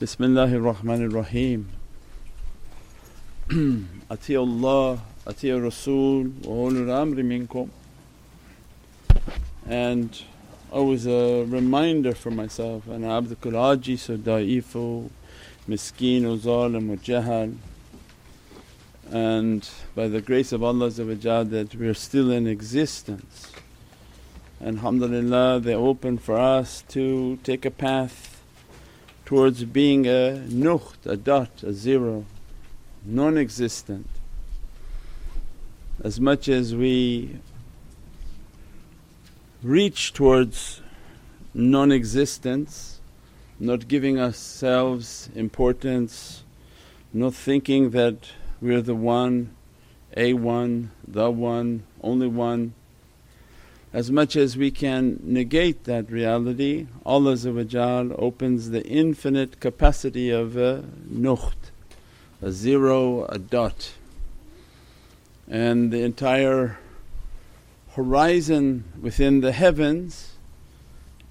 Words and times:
Bismillahir 0.00 0.74
Rahmanir 0.74 1.12
Rahim. 1.12 1.68
Ati 4.10 4.34
Allah, 4.34 4.98
Ati 5.26 5.50
Rasul 5.50 6.32
wa 6.42 6.70
ulul 6.70 6.88
amri 6.88 7.22
minkum. 7.22 7.68
And 9.68 10.18
always 10.72 11.06
a 11.06 11.44
reminder 11.44 12.14
for 12.14 12.30
myself, 12.30 12.88
and 12.88 13.04
abdukul 13.04 13.52
ajis 13.52 14.08
wa 14.08 14.16
da'ifu, 14.16 15.10
miskeen 15.68 16.24
wa. 16.24 17.48
And 19.12 19.68
by 19.94 20.08
the 20.08 20.22
grace 20.22 20.52
of 20.52 20.62
Allah 20.62 20.88
that 20.88 21.74
we 21.78 21.86
are 21.86 21.92
still 21.92 22.30
in 22.30 22.46
existence. 22.46 23.52
And 24.60 24.78
alhamdulillah 24.78 25.60
they 25.60 25.74
open 25.74 26.16
for 26.16 26.38
us 26.38 26.84
to 26.88 27.38
take 27.44 27.66
a 27.66 27.70
path 27.70 28.29
towards 29.30 29.62
being 29.62 30.08
a 30.08 30.42
nuqt, 30.48 31.06
a 31.06 31.16
dot, 31.16 31.62
a 31.62 31.72
zero, 31.72 32.24
non 33.04 33.38
existent. 33.38 34.08
As 36.02 36.18
much 36.18 36.48
as 36.48 36.74
we 36.74 37.36
reach 39.62 40.12
towards 40.12 40.82
non 41.54 41.92
existence, 41.92 42.98
not 43.60 43.86
giving 43.86 44.18
ourselves 44.18 45.30
importance, 45.36 46.42
not 47.12 47.32
thinking 47.32 47.90
that 47.90 48.32
we're 48.60 48.82
the 48.82 48.96
one, 48.96 49.54
a 50.16 50.32
one, 50.32 50.90
the 51.06 51.30
one, 51.30 51.84
only 52.02 52.26
one, 52.26 52.74
as 53.92 54.10
much 54.10 54.36
as 54.36 54.56
we 54.56 54.70
can 54.70 55.18
negate 55.22 55.84
that 55.84 56.10
reality, 56.10 56.86
Allah 57.04 57.36
opens 58.16 58.70
the 58.70 58.86
infinite 58.86 59.58
capacity 59.58 60.30
of 60.30 60.56
a 60.56 60.84
nuqt, 61.12 61.70
a 62.40 62.52
zero, 62.52 63.24
a 63.24 63.38
dot. 63.38 63.92
And 65.48 65.90
the 65.92 66.04
entire 66.04 66.78
horizon 67.94 68.84
within 69.00 69.40
the 69.40 69.50
heavens 69.50 70.36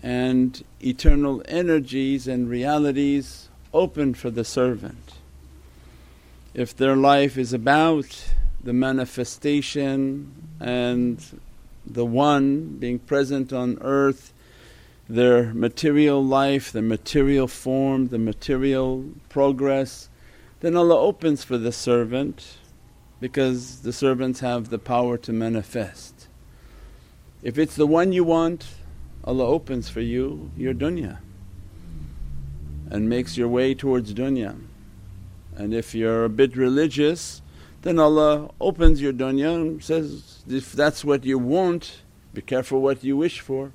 and 0.03 0.61
eternal 0.81 1.41
energies 1.47 2.27
and 2.27 2.49
realities 2.49 3.47
open 3.73 4.13
for 4.13 4.29
the 4.29 4.43
servant. 4.43 5.13
If 6.53 6.75
their 6.75 6.97
life 6.97 7.37
is 7.37 7.53
about 7.53 8.25
the 8.61 8.73
manifestation 8.73 10.33
and 10.59 11.23
the 11.89 12.05
One 12.05 12.77
being 12.77 12.99
present 12.99 13.51
on 13.51 13.77
earth, 13.81 14.33
their 15.07 15.53
material 15.53 16.23
life, 16.23 16.71
their 16.71 16.83
material 16.83 17.47
form, 17.47 18.09
the 18.09 18.19
material 18.19 19.05
progress, 19.27 20.09
then 20.59 20.75
Allah 20.75 20.99
opens 20.99 21.43
for 21.43 21.57
the 21.57 21.71
servant 21.71 22.57
because 23.19 23.79
the 23.79 23.93
servants 23.93 24.41
have 24.41 24.69
the 24.69 24.79
power 24.79 25.17
to 25.17 25.33
manifest. 25.33 26.27
If 27.41 27.57
it's 27.57 27.75
the 27.75 27.87
one 27.87 28.11
you 28.11 28.23
want, 28.23 28.67
Allah 29.23 29.47
opens 29.47 29.89
for 29.89 30.01
you 30.01 30.51
your 30.57 30.73
dunya 30.73 31.19
and 32.89 33.09
makes 33.09 33.37
your 33.37 33.47
way 33.47 33.73
towards 33.73 34.13
dunya. 34.13 34.55
And 35.55 35.73
if 35.73 35.93
you're 35.93 36.25
a 36.25 36.29
bit 36.29 36.55
religious, 36.55 37.41
then 37.81 37.99
Allah 37.99 38.49
opens 38.59 39.01
your 39.01 39.13
dunya 39.13 39.55
and 39.55 39.83
says, 39.83 40.38
if 40.47 40.73
that's 40.73 41.03
what 41.03 41.25
you 41.25 41.37
want, 41.37 42.01
be 42.33 42.41
careful 42.41 42.81
what 42.81 43.03
you 43.03 43.17
wish 43.17 43.39
for. 43.39 43.71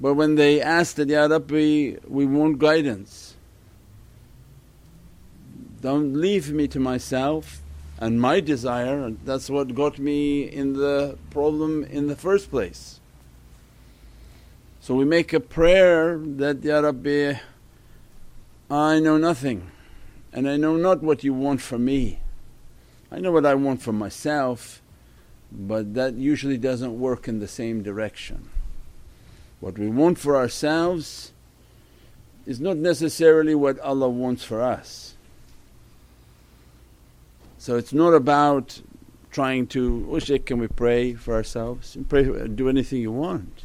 But 0.00 0.14
when 0.14 0.36
they 0.36 0.60
asked 0.60 0.96
that, 0.96 1.08
Ya 1.08 1.26
Rabbi, 1.26 1.96
we 2.08 2.26
want 2.26 2.58
guidance, 2.58 3.34
don't 5.82 6.14
leave 6.14 6.52
me 6.52 6.68
to 6.68 6.80
myself 6.80 7.60
and 7.98 8.18
my 8.18 8.40
desire, 8.40 9.10
that's 9.24 9.50
what 9.50 9.74
got 9.74 9.98
me 9.98 10.42
in 10.42 10.72
the 10.72 11.18
problem 11.30 11.84
in 11.84 12.06
the 12.06 12.16
first 12.16 12.50
place. 12.50 12.98
So 14.80 14.94
we 14.94 15.04
make 15.04 15.34
a 15.34 15.40
prayer 15.40 16.18
that, 16.18 16.64
Ya 16.64 16.80
Rabbi, 16.80 17.34
I 18.70 19.00
know 19.00 19.18
nothing 19.18 19.70
and 20.32 20.48
I 20.48 20.56
know 20.56 20.76
not 20.76 21.02
what 21.02 21.22
you 21.22 21.34
want 21.34 21.60
from 21.60 21.84
me. 21.84 22.20
I 23.10 23.18
know 23.18 23.32
what 23.32 23.46
I 23.46 23.54
want 23.54 23.82
for 23.82 23.92
myself 23.92 24.80
but 25.52 25.94
that 25.94 26.14
usually 26.14 26.58
doesn't 26.58 26.98
work 26.98 27.26
in 27.26 27.40
the 27.40 27.48
same 27.48 27.82
direction. 27.82 28.48
What 29.58 29.78
we 29.78 29.88
want 29.88 30.18
for 30.18 30.36
ourselves 30.36 31.32
is 32.46 32.60
not 32.60 32.76
necessarily 32.76 33.54
what 33.54 33.78
Allah 33.80 34.08
wants 34.08 34.44
for 34.44 34.62
us. 34.62 35.14
So 37.58 37.76
it's 37.76 37.92
not 37.92 38.14
about 38.14 38.80
trying 39.30 39.66
to, 39.68 40.08
oh 40.10 40.18
Shaykh 40.18 40.46
can 40.46 40.58
we 40.58 40.68
pray 40.68 41.14
for 41.14 41.34
ourselves? 41.34 41.96
Pray, 42.08 42.24
do 42.48 42.68
anything 42.68 43.02
you 43.02 43.12
want. 43.12 43.64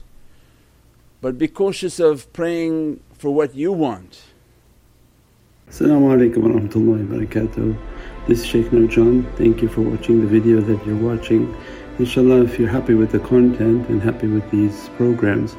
But 1.21 1.37
be 1.37 1.47
cautious 1.47 1.99
of 1.99 2.31
praying 2.33 2.99
for 3.13 3.33
what 3.33 3.55
you 3.55 3.71
want 3.71 4.21
Assalamu 5.69 6.13
alaikum 6.13 6.43
wa 6.43 6.49
rahmatullahi 6.49 7.09
wa 7.09 7.17
barakatuh. 7.17 7.75
This 8.27 8.39
is 8.39 8.47
Shaykh 8.47 8.71
Nurjan. 8.71 9.31
Thank 9.37 9.61
you 9.61 9.67
for 9.67 9.81
watching 9.81 10.19
the 10.19 10.25
video 10.25 10.59
that 10.59 10.83
you're 10.83 10.97
watching. 10.97 11.55
Inshallah 11.99 12.41
if 12.41 12.57
you're 12.57 12.67
happy 12.67 12.95
with 12.95 13.11
the 13.11 13.19
content 13.19 13.87
and 13.87 14.01
happy 14.01 14.25
with 14.25 14.49
these 14.49 14.89
programs 14.97 15.55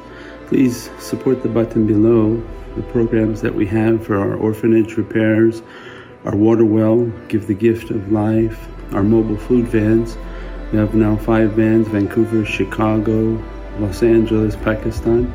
please 0.47 0.89
support 0.99 1.43
the 1.43 1.47
button 1.47 1.87
below 1.87 2.43
the 2.75 2.81
programs 2.91 3.41
that 3.41 3.55
we 3.55 3.65
have 3.67 4.05
for 4.05 4.17
our 4.17 4.35
orphanage 4.35 4.97
repairs, 4.97 5.61
our 6.25 6.35
water 6.35 6.65
well, 6.65 7.05
Give 7.29 7.47
the 7.47 7.53
Gift 7.53 7.89
of 7.89 8.11
Life, 8.11 8.67
our 8.93 9.03
mobile 9.03 9.37
food 9.37 9.67
vans. 9.67 10.17
We 10.73 10.79
have 10.79 10.93
now 10.93 11.15
five 11.15 11.53
vans 11.53 11.87
Vancouver, 11.87 12.43
Chicago, 12.43 13.41
Los 13.79 14.03
Angeles, 14.03 14.57
Pakistan. 14.57 15.31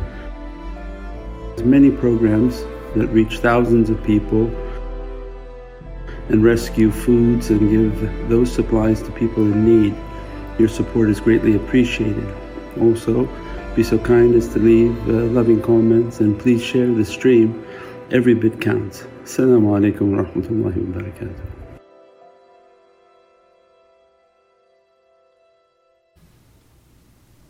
There's 1.56 1.65
many 1.65 1.91
programs 1.91 2.62
that 2.94 3.09
reach 3.09 3.38
thousands 3.38 3.88
of 3.88 4.04
people 4.04 4.50
and 6.32 6.43
rescue 6.43 6.91
foods 6.91 7.50
and 7.50 7.70
give 7.70 8.28
those 8.28 8.50
supplies 8.50 9.03
to 9.03 9.10
people 9.12 9.44
in 9.44 9.65
need. 9.65 9.94
Your 10.59 10.69
support 10.69 11.10
is 11.10 11.20
greatly 11.20 11.56
appreciated. 11.56 12.26
Also, 12.81 13.28
be 13.76 13.82
so 13.82 13.98
kind 13.98 14.34
as 14.34 14.48
to 14.48 14.59
leave 14.59 14.97
uh, 15.09 15.12
loving 15.12 15.60
comments 15.60 16.21
and 16.21 16.38
please 16.38 16.62
share 16.62 16.87
the 16.87 17.04
stream. 17.04 17.65
Every 18.10 18.34
bit 18.34 18.60
counts. 18.60 19.04
Assalamu 19.25 19.78
alaikum 19.78 20.16
wa 20.16 20.25
rahmatullahi 20.25 20.94
wa 20.94 21.00
barakatuh. 21.00 21.47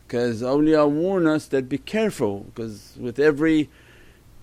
Because 0.06 0.42
awliya 0.42 0.90
warn 0.90 1.26
us 1.26 1.46
that 1.46 1.68
be 1.68 1.78
careful 1.78 2.40
because 2.54 2.96
with 3.00 3.18
every 3.18 3.70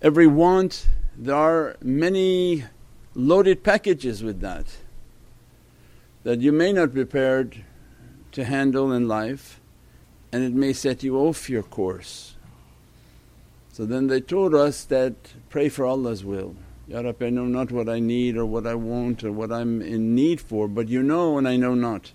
every 0.02 0.26
want 0.28 0.88
there 1.16 1.36
are 1.36 1.78
many 1.84 2.64
loaded 3.20 3.64
packages 3.64 4.24
with 4.24 4.42
that 4.42 4.66
that 6.24 6.42
you 6.42 6.52
may 6.52 6.74
not 6.74 6.94
be 6.94 7.06
prepared 7.06 7.64
to 8.32 8.44
handle 8.44 8.92
in 8.92 9.08
life 9.08 9.60
and 10.32 10.44
it 10.44 10.54
may 10.54 10.74
set 10.74 11.02
you 11.02 11.18
off 11.18 11.50
your 11.50 11.64
course. 11.64 12.36
So 13.72 13.86
then 13.86 14.08
they 14.08 14.22
told 14.22 14.54
us 14.54 14.84
that 14.86 15.14
pray 15.50 15.70
for 15.70 15.86
Allah's 15.86 16.24
will. 16.24 16.56
Ya 16.88 17.00
Rabbi 17.00 17.28
I 17.28 17.30
know 17.30 17.46
not 17.46 17.72
what 17.72 17.88
I 17.88 18.00
need 18.00 18.36
or 18.36 18.46
what 18.46 18.68
I 18.68 18.76
want 18.76 19.24
or 19.24 19.32
what 19.32 19.52
I'm 19.52 19.82
in 19.82 20.14
need 20.14 20.42
for 20.42 20.68
but 20.68 20.90
you 20.90 21.02
know 21.02 21.38
and 21.38 21.48
I 21.48 21.56
know 21.56 21.74
not. 21.74 22.12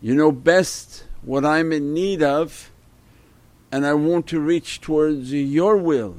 You 0.00 0.14
know 0.14 0.30
best 0.30 1.04
what 1.22 1.44
I'm 1.44 1.72
in 1.72 1.92
need 1.92 2.22
of 2.22 2.70
and 3.72 3.84
I 3.84 3.94
want 3.94 4.26
to 4.28 4.40
reach 4.40 4.80
towards 4.80 5.32
your 5.32 5.76
will. 5.76 6.16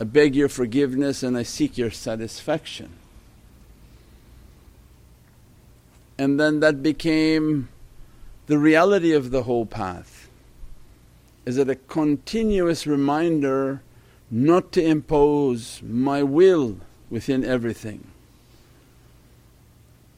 I 0.00 0.04
beg 0.04 0.34
your 0.34 0.48
forgiveness 0.48 1.22
and 1.22 1.36
I 1.36 1.42
seek 1.42 1.76
your 1.76 1.90
satisfaction. 1.90 2.90
And 6.16 6.40
then 6.40 6.60
that 6.60 6.82
became 6.82 7.68
the 8.46 8.58
reality 8.58 9.12
of 9.12 9.30
the 9.30 9.42
whole 9.42 9.66
path. 9.66 10.28
Is 11.44 11.56
it 11.58 11.68
a 11.68 11.74
continuous 11.74 12.86
reminder 12.86 13.82
not 14.30 14.70
to 14.72 14.84
impose 14.84 15.82
my 15.82 16.22
will 16.22 16.78
within 17.10 17.44
everything. 17.44 18.06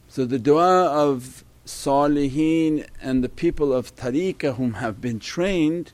So 0.08 0.26
the 0.26 0.38
du'a 0.38 0.86
of 0.86 1.44
salihin 1.64 2.86
and 3.00 3.24
the 3.24 3.30
people 3.30 3.72
of 3.72 3.96
tariqah 3.96 4.56
whom 4.56 4.74
have 4.74 5.00
been 5.00 5.18
trained, 5.18 5.92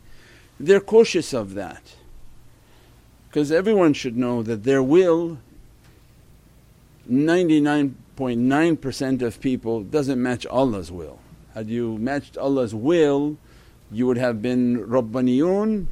they're 0.59 0.81
cautious 0.81 1.33
of 1.33 1.55
that 1.55 1.95
because 3.29 3.53
everyone 3.53 3.93
should 3.93 4.17
know 4.17 4.43
that 4.43 4.65
their 4.65 4.83
will 4.83 5.39
99.9% 7.11 9.23
of 9.23 9.41
people 9.41 9.83
doesn't 9.83 10.21
match 10.21 10.45
Allah's 10.47 10.91
will. 10.91 11.21
Had 11.55 11.69
you 11.69 11.97
matched 11.99 12.37
Allah's 12.37 12.75
will 12.75 13.37
you 13.91 14.07
would 14.07 14.19
have 14.19 14.43
been 14.43 14.87
Rabbaniyun 14.87 15.87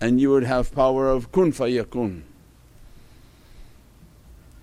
and 0.00 0.20
you 0.20 0.30
would 0.30 0.44
have 0.44 0.72
power 0.72 1.08
of 1.08 1.32
kun 1.32 1.52
fayakun. 1.52 2.22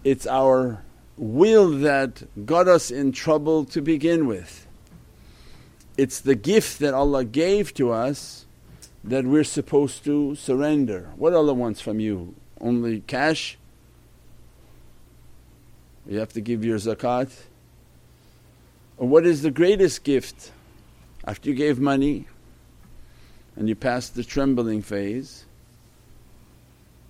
It's 0.03 0.27
our 0.27 0.83
will 1.17 1.71
that 1.79 2.45
got 2.45 2.67
us 2.67 2.91
in 2.91 3.11
trouble 3.11 3.65
to 3.65 3.81
begin 3.81 4.27
with. 4.27 4.67
It's 5.97 6.19
the 6.19 6.35
gift 6.35 6.79
that 6.79 6.93
Allah 6.93 7.25
gave 7.25 7.73
to 7.75 7.91
us 7.91 8.44
that 9.05 9.23
we're 9.23 9.43
supposed 9.43 10.03
to 10.03 10.35
surrender. 10.35 11.11
What 11.15 11.33
Allah 11.33 11.53
wants 11.53 11.79
from 11.79 11.99
you? 11.99 12.33
Only 12.59 13.01
cash? 13.01 13.57
You 16.07 16.19
have 16.19 16.33
to 16.33 16.41
give 16.41 16.65
your 16.65 16.79
zakat? 16.79 17.31
Or 18.97 19.07
what 19.07 19.25
is 19.25 19.43
the 19.43 19.51
greatest 19.51 20.03
gift? 20.03 20.51
After 21.23 21.49
you 21.49 21.55
gave 21.55 21.79
money 21.79 22.25
and 23.55 23.69
you 23.69 23.75
passed 23.75 24.15
the 24.15 24.23
trembling 24.23 24.81
phase, 24.81 25.45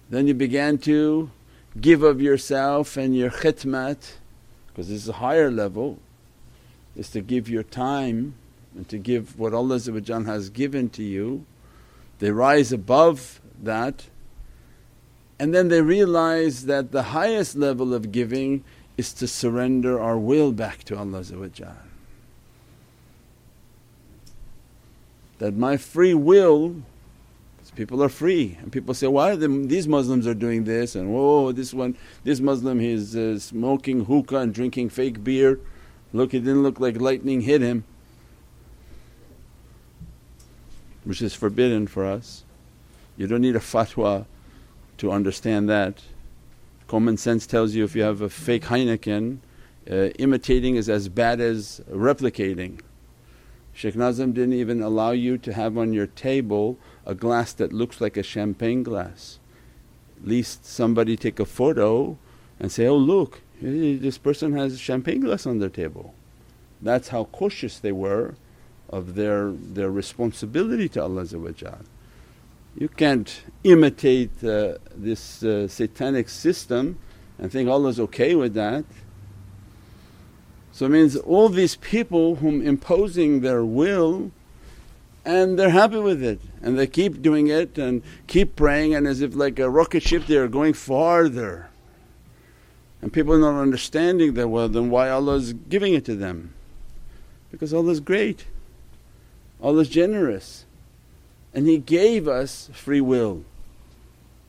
then 0.09 0.27
you 0.27 0.33
began 0.33 0.77
to 0.79 1.31
give 1.79 2.03
of 2.03 2.21
yourself 2.21 2.97
and 2.97 3.15
your 3.15 3.29
khidmat 3.29 4.13
because 4.67 4.89
this 4.89 5.03
is 5.03 5.09
a 5.09 5.13
higher 5.13 5.49
level 5.49 5.97
is 6.95 7.09
to 7.11 7.21
give 7.21 7.49
your 7.49 7.63
time 7.63 8.35
and 8.75 8.87
to 8.89 8.97
give 8.97 9.39
what 9.39 9.53
Allah 9.53 9.79
has 9.79 10.49
given 10.49 10.89
to 10.89 11.03
you. 11.03 11.45
They 12.19 12.31
rise 12.31 12.71
above 12.71 13.41
that 13.61 14.05
and 15.39 15.53
then 15.53 15.67
they 15.67 15.81
realize 15.81 16.65
that 16.65 16.91
the 16.91 17.03
highest 17.03 17.55
level 17.55 17.93
of 17.93 18.11
giving 18.11 18.63
is 18.97 19.11
to 19.13 19.27
surrender 19.27 19.99
our 19.99 20.17
will 20.17 20.51
back 20.51 20.83
to 20.85 20.97
Allah 20.97 21.23
That 25.39 25.55
my 25.55 25.75
free 25.75 26.13
will 26.13 26.83
because 27.57 27.71
people 27.71 28.01
are 28.01 28.09
free 28.09 28.57
and 28.61 28.71
people 28.71 28.93
say, 28.93 29.07
why 29.07 29.35
these 29.35 29.87
Muslims 29.87 30.25
are 30.25 30.33
doing 30.33 30.63
this? 30.63 30.95
And 30.95 31.13
whoa 31.13 31.51
this 31.51 31.73
one, 31.73 31.97
this 32.23 32.39
Muslim 32.39 32.79
he's 32.79 33.15
uh, 33.15 33.37
smoking 33.37 34.05
hookah 34.05 34.37
and 34.37 34.53
drinking 34.53 34.89
fake 34.89 35.21
beer, 35.21 35.59
look 36.13 36.33
it 36.33 36.39
didn't 36.39 36.63
look 36.63 36.79
like 36.79 37.01
lightning 37.01 37.41
hit 37.41 37.61
him 37.61 37.83
which 41.05 41.21
is 41.21 41.33
forbidden 41.33 41.87
for 41.87 42.05
us. 42.05 42.43
You 43.15 43.27
don't 43.27 43.41
need 43.41 43.55
a 43.55 43.59
fatwa 43.59 44.25
to 44.97 45.11
understand 45.11 45.69
that. 45.69 46.01
Common 46.87 47.17
sense 47.17 47.47
tells 47.47 47.73
you 47.73 47.83
if 47.83 47.95
you 47.95 48.03
have 48.03 48.21
a 48.21 48.29
fake 48.29 48.63
Heineken, 48.63 49.37
uh, 49.89 50.09
imitating 50.19 50.75
is 50.75 50.89
as 50.89 51.07
bad 51.07 51.39
as 51.39 51.81
replicating. 51.89 52.81
Shaykh 53.73 53.95
Nazim 53.95 54.33
didn't 54.33 54.53
even 54.53 54.81
allow 54.81 55.11
you 55.11 55.37
to 55.37 55.53
have 55.53 55.77
on 55.77 55.93
your 55.93 56.07
table 56.07 56.77
a 57.05 57.15
glass 57.15 57.53
that 57.53 57.73
looks 57.73 58.01
like 58.01 58.17
a 58.17 58.23
champagne 58.23 58.83
glass. 58.83 59.39
At 60.21 60.27
least 60.27 60.65
somebody 60.65 61.15
take 61.15 61.39
a 61.39 61.45
photo 61.45 62.17
and 62.59 62.71
say, 62.71 62.87
oh 62.87 62.97
look 62.97 63.41
this 63.61 64.17
person 64.17 64.53
has 64.53 64.73
a 64.73 64.77
champagne 64.77 65.21
glass 65.21 65.45
on 65.45 65.59
their 65.59 65.69
table. 65.69 66.13
That's 66.81 67.09
how 67.09 67.25
cautious 67.25 67.79
they 67.79 67.91
were 67.91 68.35
of 68.89 69.15
their, 69.15 69.51
their 69.51 69.91
responsibility 69.91 70.87
to 70.89 71.03
Allah 71.03 71.25
You 72.77 72.89
can't 72.89 73.43
imitate 73.63 74.43
uh, 74.43 74.75
this 74.95 75.43
uh, 75.43 75.67
satanic 75.67 76.29
system 76.29 76.97
and 77.39 77.51
think 77.51 77.69
Allah's 77.69 77.99
okay 77.99 78.35
with 78.35 78.53
that. 78.53 78.85
So 80.71 80.85
it 80.85 80.89
means 80.89 81.15
all 81.15 81.49
these 81.49 81.77
people 81.77 82.35
whom 82.35 82.61
imposing 82.61 83.41
their 83.41 83.63
will 83.63 84.31
and 85.23 85.57
they're 85.57 85.69
happy 85.69 85.97
with 85.97 86.21
it 86.21 86.39
and 86.61 86.77
they 86.77 86.85
keep 86.85 87.21
doing 87.21 87.47
it 87.47 87.77
and 87.77 88.03
keep 88.27 88.55
praying 88.55 88.93
and 88.93 89.07
as 89.07 89.21
if 89.21 89.35
like 89.35 89.57
a 89.57 89.69
rocket 89.69 90.03
ship 90.03 90.27
they're 90.27 90.47
going 90.47 90.73
farther. 90.73 91.69
And 93.01 93.11
people 93.11 93.33
are 93.33 93.39
not 93.39 93.59
understanding 93.59 94.33
that 94.35 94.49
well 94.49 94.69
then 94.69 94.89
why 94.89 95.09
Allah 95.09 95.35
is 95.35 95.53
giving 95.53 95.93
it 95.93 96.05
to 96.05 96.15
them? 96.15 96.53
Because 97.51 97.73
Allah 97.73 97.91
is 97.91 97.99
great, 97.99 98.45
Allah 99.61 99.81
is 99.81 99.89
generous 99.89 100.65
and 101.53 101.67
He 101.67 101.77
gave 101.77 102.27
us 102.27 102.69
free 102.73 103.01
will. 103.01 103.43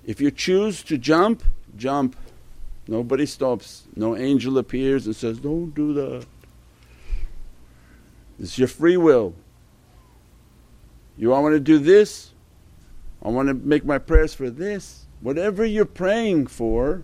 If 0.04 0.20
you 0.20 0.30
choose 0.30 0.82
to 0.84 0.98
jump, 0.98 1.42
jump. 1.76 2.16
Nobody 2.88 3.26
stops, 3.26 3.84
no 3.96 4.16
angel 4.16 4.58
appears 4.58 5.06
and 5.06 5.16
says, 5.16 5.38
don't 5.38 5.74
do 5.74 5.92
that. 5.94 6.26
It's 8.38 8.58
your 8.58 8.68
free 8.68 8.96
will. 8.96 9.34
You 11.16 11.32
I 11.32 11.40
want 11.40 11.54
to 11.54 11.60
do 11.60 11.78
this? 11.78 12.32
I 13.22 13.28
want 13.28 13.48
to 13.48 13.54
make 13.54 13.84
my 13.84 13.98
prayers 13.98 14.34
for 14.34 14.50
this. 14.50 15.06
Whatever 15.20 15.64
you're 15.64 15.84
praying 15.84 16.48
for, 16.48 17.02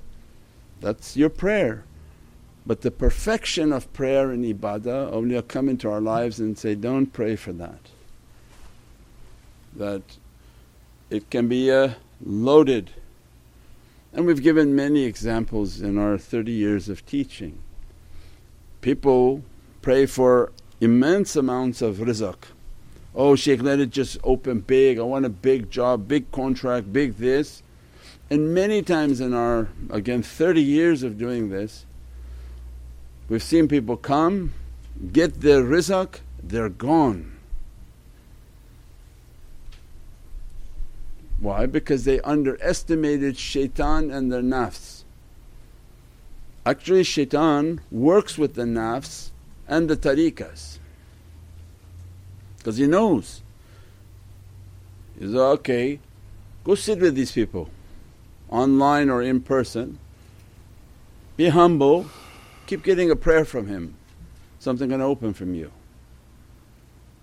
that's 0.81 1.17
your 1.17 1.31
prayer. 1.31 1.85
But 2.65 2.83
the 2.83 2.91
perfection 2.91 3.73
of 3.73 3.93
prayer 3.93 4.31
and 4.31 4.45
ibadah, 4.45 5.13
awliya 5.13 5.49
come 5.49 5.69
into 5.69 5.91
our 5.91 6.01
lives 6.01 6.39
and 6.39 6.57
say, 6.57 6.75
don't 6.75 7.07
pray 7.07 7.35
for 7.35 7.53
that. 7.55 7.92
That 9.77 10.03
it 11.11 11.31
can 11.31 11.49
be 11.49 11.71
a 11.71 11.97
loaded 12.25 12.91
and 14.15 14.27
we've 14.27 14.43
given 14.43 14.77
many 14.77 15.05
examples 15.05 15.81
in 15.81 15.97
our 15.97 16.19
30 16.19 16.53
years 16.53 16.91
of 16.91 17.07
teaching. 17.07 17.59
People 18.83 19.43
pray 19.81 20.05
for 20.05 20.53
immense 20.81 21.35
amounts 21.35 21.81
of 21.81 21.97
rizq 21.97 22.37
oh 23.15 23.37
Shaykh 23.37 23.63
let 23.63 23.79
it 23.79 23.91
just 23.91 24.19
open 24.25 24.61
big, 24.61 24.99
I 24.99 25.03
want 25.03 25.25
a 25.25 25.31
big 25.31 25.71
job, 25.71 26.09
big 26.09 26.31
contract, 26.33 26.93
big 26.93 27.17
this. 27.17 27.63
And 28.31 28.55
many 28.55 28.83
times 28.83 29.21
in 29.21 29.35
our 29.35 29.69
again 29.91 30.23
30 30.23 30.63
years 30.63 31.03
of 31.03 31.19
doing 31.19 31.51
this 31.51 31.87
we've 33.29 33.43
seen 33.43 33.69
people 33.69 33.97
come, 33.97 34.53
get 35.13 35.41
their 35.41 35.63
rizq, 35.63 36.21
they're 36.43 36.69
gone. 36.69 37.32
Why? 41.43 41.67
Because 41.67 42.05
they 42.05 42.21
underestimated 42.21 43.37
shaitan 43.37 44.13
and 44.13 44.31
their 44.31 44.43
nafs. 44.43 45.03
Actually 46.65 47.03
shaitan 47.03 47.81
works 47.91 48.39
with 48.39 48.55
the 48.55 48.63
nafs 48.63 49.31
and 49.67 49.91
the 49.91 49.97
tariqas 49.97 50.79
because 52.59 52.77
he 52.77 52.87
knows. 52.87 53.43
He 55.19 55.25
says, 55.25 55.35
okay, 55.35 55.99
go 56.63 56.77
sit 56.77 57.01
with 57.01 57.17
these 57.17 57.33
people 57.33 57.69
online 58.49 59.11
or 59.11 59.21
in 59.21 59.41
person, 59.41 59.99
be 61.37 61.49
humble, 61.49 62.07
keep 62.67 62.85
getting 62.85 63.11
a 63.11 63.17
prayer 63.17 63.45
from 63.45 63.67
him, 63.67 63.97
something 64.61 64.89
gonna 64.89 65.09
open 65.09 65.35
from 65.35 65.57
you. 65.57 65.73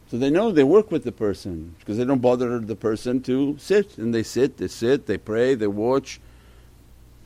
So 0.09 0.17
they 0.17 0.29
know 0.29 0.51
they 0.51 0.63
work 0.63 0.91
with 0.91 1.03
the 1.03 1.11
person 1.11 1.75
because 1.79 1.97
they 1.97 2.05
don't 2.05 2.21
bother 2.21 2.59
the 2.59 2.75
person 2.75 3.21
to 3.23 3.57
sit 3.59 3.97
and 3.97 4.13
they 4.13 4.23
sit, 4.23 4.57
they 4.57 4.67
sit, 4.67 5.05
they 5.05 5.17
pray, 5.17 5.55
they 5.55 5.67
watch 5.67 6.19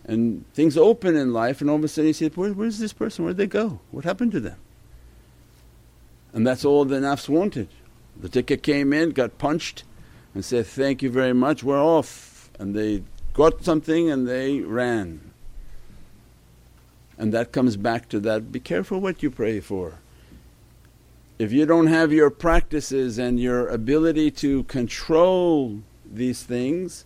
and 0.06 0.44
things 0.54 0.76
open 0.76 1.16
in 1.16 1.32
life 1.32 1.62
and 1.62 1.70
all 1.70 1.78
of 1.78 1.84
a 1.84 1.88
sudden 1.88 2.08
you 2.08 2.14
say, 2.14 2.28
Where, 2.28 2.52
where's 2.52 2.80
this 2.80 2.92
person, 2.92 3.24
where'd 3.24 3.38
they 3.38 3.48
go? 3.48 3.80
What 3.92 4.04
happened 4.04 4.34
to 4.34 4.42
them? 4.42 4.58
And 6.34 6.46
that's 6.46 6.66
all 6.66 6.84
the 6.84 6.98
nafs 6.98 7.30
wanted. 7.30 7.70
The 8.20 8.28
ticket 8.28 8.64
came 8.64 8.92
in, 8.92 9.12
got 9.12 9.38
punched 9.38 9.84
and 10.34 10.44
said, 10.44 10.66
thank 10.66 11.02
you 11.02 11.10
very 11.10 11.34
much, 11.34 11.64
we're 11.64 11.82
off. 11.82 12.50
And 12.60 12.76
they 12.76 13.04
got 13.34 13.64
something 13.64 14.10
and 14.10 14.28
they 14.28 14.60
ran. 14.60 15.32
And 17.18 17.32
that 17.34 17.52
comes 17.52 17.78
back 17.78 18.10
to 18.10 18.20
that, 18.22 18.52
be 18.52 18.60
careful 18.60 19.00
what 19.00 19.22
you 19.22 19.30
pray 19.30 19.60
for. 19.60 20.00
If 21.40 21.52
you 21.52 21.66
don't 21.66 21.88
have 21.88 22.14
your 22.14 22.30
practices 22.30 23.18
and 23.18 23.40
your 23.40 23.68
ability 23.68 24.30
to 24.32 24.64
control 24.64 25.82
these 26.06 26.44
things 26.44 27.06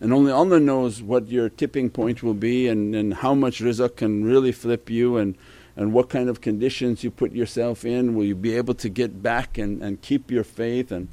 and 0.00 0.14
only 0.14 0.32
Allah 0.32 0.58
knows 0.58 1.02
what 1.02 1.28
your 1.28 1.50
tipping 1.50 1.90
point 1.90 2.22
will 2.22 2.34
be 2.34 2.66
and, 2.68 2.94
and 2.94 3.12
how 3.12 3.34
much 3.34 3.60
rizq 3.60 3.96
can 3.96 4.24
really 4.24 4.52
flip 4.52 4.88
you 4.88 5.18
and 5.18 5.36
and 5.76 5.92
what 5.92 6.08
kind 6.08 6.28
of 6.28 6.40
conditions 6.40 7.04
you 7.04 7.10
put 7.10 7.32
yourself 7.32 7.84
in, 7.84 8.14
will 8.14 8.24
you 8.24 8.34
be 8.34 8.56
able 8.56 8.74
to 8.74 8.88
get 8.88 9.22
back 9.22 9.56
and, 9.56 9.82
and 9.82 10.02
keep 10.02 10.30
your 10.30 10.44
faith 10.44 10.90
and 10.90 11.08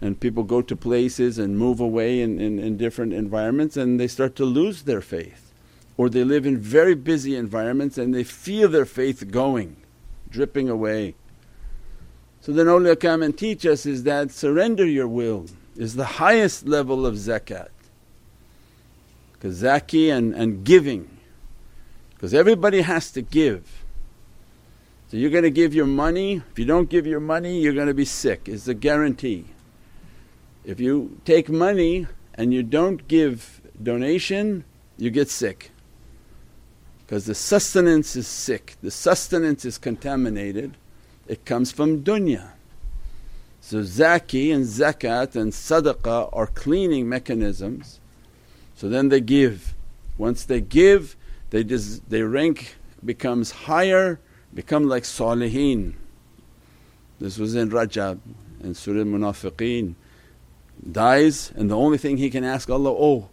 and 0.00 0.18
people 0.20 0.44
go 0.44 0.62
to 0.62 0.74
places 0.76 1.38
and 1.38 1.58
move 1.58 1.80
away 1.80 2.22
in, 2.22 2.40
in, 2.40 2.58
in 2.58 2.76
different 2.76 3.12
environments 3.12 3.76
and 3.76 4.00
they 4.00 4.08
start 4.08 4.34
to 4.36 4.44
lose 4.44 4.82
their 4.82 5.02
faith. 5.02 5.52
Or 5.98 6.08
they 6.08 6.24
live 6.24 6.46
in 6.46 6.56
very 6.56 6.94
busy 6.94 7.36
environments 7.36 7.98
and 7.98 8.14
they 8.14 8.24
feel 8.24 8.68
their 8.70 8.86
faith 8.86 9.30
going, 9.30 9.76
dripping 10.30 10.70
away. 10.70 11.16
So 12.40 12.52
then 12.52 12.66
awliya 12.66 12.98
come 12.98 13.22
and 13.22 13.36
teach 13.36 13.66
us 13.66 13.84
is 13.86 14.04
that 14.04 14.30
surrender 14.30 14.86
your 14.86 15.08
will 15.08 15.46
is 15.76 15.94
the 15.94 16.04
highest 16.04 16.66
level 16.66 17.04
of 17.06 17.14
zakat. 17.14 17.68
Because 19.32 19.56
zaki 19.56 20.10
and, 20.10 20.34
and 20.34 20.64
giving, 20.64 21.18
because 22.14 22.34
everybody 22.34 22.82
has 22.82 23.10
to 23.12 23.22
give. 23.22 23.84
So 25.10 25.16
you're 25.16 25.30
going 25.30 25.44
to 25.44 25.50
give 25.50 25.74
your 25.74 25.86
money, 25.86 26.42
if 26.52 26.58
you 26.58 26.64
don't 26.64 26.88
give 26.88 27.06
your 27.06 27.20
money 27.20 27.58
you're 27.58 27.72
going 27.72 27.88
to 27.88 27.94
be 27.94 28.04
sick, 28.04 28.48
it's 28.48 28.68
a 28.68 28.74
guarantee. 28.74 29.46
If 30.64 30.78
you 30.78 31.20
take 31.24 31.48
money 31.48 32.06
and 32.34 32.54
you 32.54 32.62
don't 32.62 33.08
give 33.08 33.60
donation, 33.82 34.64
you 34.98 35.10
get 35.10 35.30
sick. 35.30 35.70
Because 37.00 37.26
the 37.26 37.34
sustenance 37.34 38.14
is 38.14 38.28
sick, 38.28 38.76
the 38.82 38.90
sustenance 38.90 39.64
is 39.64 39.78
contaminated, 39.78 40.76
it 41.30 41.44
comes 41.44 41.70
from 41.70 42.02
dunya. 42.02 42.50
So 43.60 43.84
zaki 43.84 44.50
and 44.50 44.64
zakat 44.64 45.36
and 45.36 45.52
sadaqah 45.52 46.28
are 46.32 46.48
cleaning 46.48 47.08
mechanisms. 47.08 48.00
So 48.74 48.88
then 48.88 49.10
they 49.10 49.20
give. 49.20 49.76
Once 50.18 50.44
they 50.44 50.60
give, 50.60 51.14
they 51.50 51.62
des- 51.62 52.00
their 52.08 52.26
rank 52.26 52.74
becomes 53.04 53.52
higher, 53.52 54.18
become 54.52 54.88
like 54.88 55.04
salihin. 55.04 55.92
This 57.20 57.38
was 57.38 57.54
in 57.54 57.70
Rajab 57.70 58.18
in 58.64 58.74
Surah 58.74 59.04
Munafiqeen. 59.04 59.94
Dies 60.90 61.52
and 61.54 61.70
the 61.70 61.76
only 61.76 61.98
thing 61.98 62.16
he 62.16 62.28
can 62.28 62.42
ask 62.42 62.68
Allah, 62.68 62.90
oh, 62.90 63.28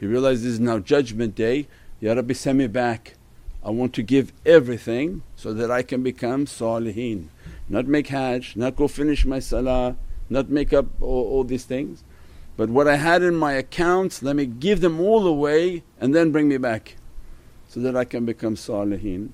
he 0.00 0.06
realizes 0.06 0.44
this 0.44 0.52
is 0.54 0.60
now 0.60 0.78
judgment 0.78 1.34
day, 1.34 1.68
Ya 2.00 2.14
Rabbi 2.14 2.32
send 2.32 2.56
me 2.56 2.66
back. 2.66 3.16
I 3.62 3.68
want 3.68 3.92
to 3.92 4.02
give 4.02 4.32
everything 4.46 5.22
so 5.36 5.52
that 5.52 5.70
I 5.70 5.82
can 5.82 6.02
become 6.02 6.46
salihin 6.46 7.28
not 7.68 7.86
make 7.86 8.08
hajj, 8.08 8.56
not 8.56 8.76
go 8.76 8.88
finish 8.88 9.24
my 9.24 9.38
salah, 9.38 9.96
not 10.28 10.48
make 10.48 10.72
up 10.72 10.86
all, 11.00 11.24
all 11.28 11.44
these 11.44 11.64
things. 11.64 12.04
But 12.56 12.68
what 12.68 12.86
I 12.86 12.96
had 12.96 13.22
in 13.22 13.34
my 13.34 13.52
accounts, 13.52 14.22
let 14.22 14.36
me 14.36 14.46
give 14.46 14.80
them 14.80 15.00
all 15.00 15.26
away 15.26 15.84
and 16.00 16.14
then 16.14 16.32
bring 16.32 16.48
me 16.48 16.58
back 16.58 16.96
so 17.68 17.80
that 17.80 17.96
I 17.96 18.04
can 18.04 18.26
become 18.26 18.56
salihin. 18.56 19.30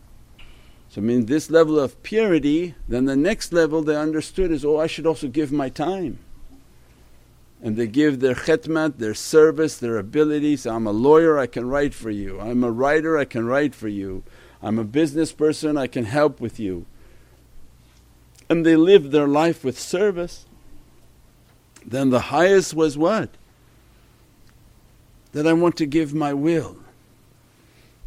So 0.89 1.01
means 1.01 1.27
this 1.27 1.51
level 1.51 1.79
of 1.79 2.03
purity, 2.03 2.75
then 2.87 3.05
the 3.05 3.17
next 3.17 3.53
level 3.53 3.83
they 3.83 3.97
understood 3.97 4.51
is, 4.51 4.65
oh 4.65 4.79
I 4.79 4.87
should 4.87 5.07
also 5.07 5.29
give 5.29 5.53
my 5.53 5.69
time. 5.69 6.19
And 7.61 7.77
they 7.77 7.89
give 7.89 8.21
their 8.21 8.37
khidmat, 8.37 8.99
their 8.99 9.15
service, 9.15 9.77
their 9.77 9.99
abilities. 9.99 10.65
I'm 10.65 10.87
a 10.87 10.93
lawyer, 10.93 11.39
I 11.39 11.49
can 11.49 11.69
write 11.69 11.93
for 11.93 12.11
you. 12.11 12.41
I'm 12.41 12.63
a 12.63 12.71
writer, 12.71 13.19
I 13.19 13.25
can 13.25 13.47
write 13.47 13.75
for 13.75 13.89
you. 13.89 14.23
I'm 14.63 14.79
a 14.79 14.85
business 14.85 15.33
person, 15.33 15.77
I 15.77 15.89
can 15.89 16.05
help 16.05 16.41
with 16.41 16.61
you 16.61 16.87
and 18.49 18.65
they 18.65 18.77
lived 18.77 19.13
their 19.13 19.29
life 19.29 19.65
with 19.65 19.79
service, 19.79 20.47
then 21.85 22.11
the 22.11 22.21
highest 22.21 22.75
was 22.75 22.97
what? 22.97 23.31
That 25.33 25.47
I 25.47 25.53
want 25.53 25.77
to 25.77 25.87
give 25.87 26.15
my 26.15 26.33
will. 26.33 26.77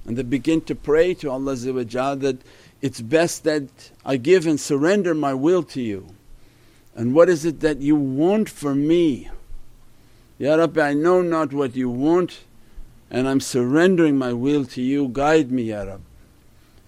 And 0.05 0.17
they 0.17 0.23
begin 0.23 0.61
to 0.61 0.75
pray 0.75 1.13
to 1.15 1.29
Allah 1.29 1.55
that 1.55 2.37
it's 2.81 3.01
best 3.01 3.43
that 3.43 3.91
I 4.03 4.17
give 4.17 4.47
and 4.47 4.59
surrender 4.59 5.13
my 5.13 5.33
will 5.33 5.63
to 5.63 5.81
you. 5.81 6.07
And 6.95 7.13
what 7.13 7.29
is 7.29 7.45
it 7.45 7.59
that 7.61 7.77
you 7.77 7.95
want 7.95 8.49
for 8.49 8.73
me? 8.73 9.29
Ya 10.39 10.55
Rabbi, 10.55 10.89
I 10.89 10.93
know 10.93 11.21
not 11.21 11.53
what 11.53 11.75
you 11.75 11.89
want 11.89 12.41
and 13.11 13.27
I'm 13.27 13.39
surrendering 13.39 14.17
my 14.17 14.33
will 14.33 14.65
to 14.65 14.81
you, 14.81 15.07
guide 15.09 15.51
me 15.51 15.63
Ya 15.63 15.83
Rabbi. 15.83 16.10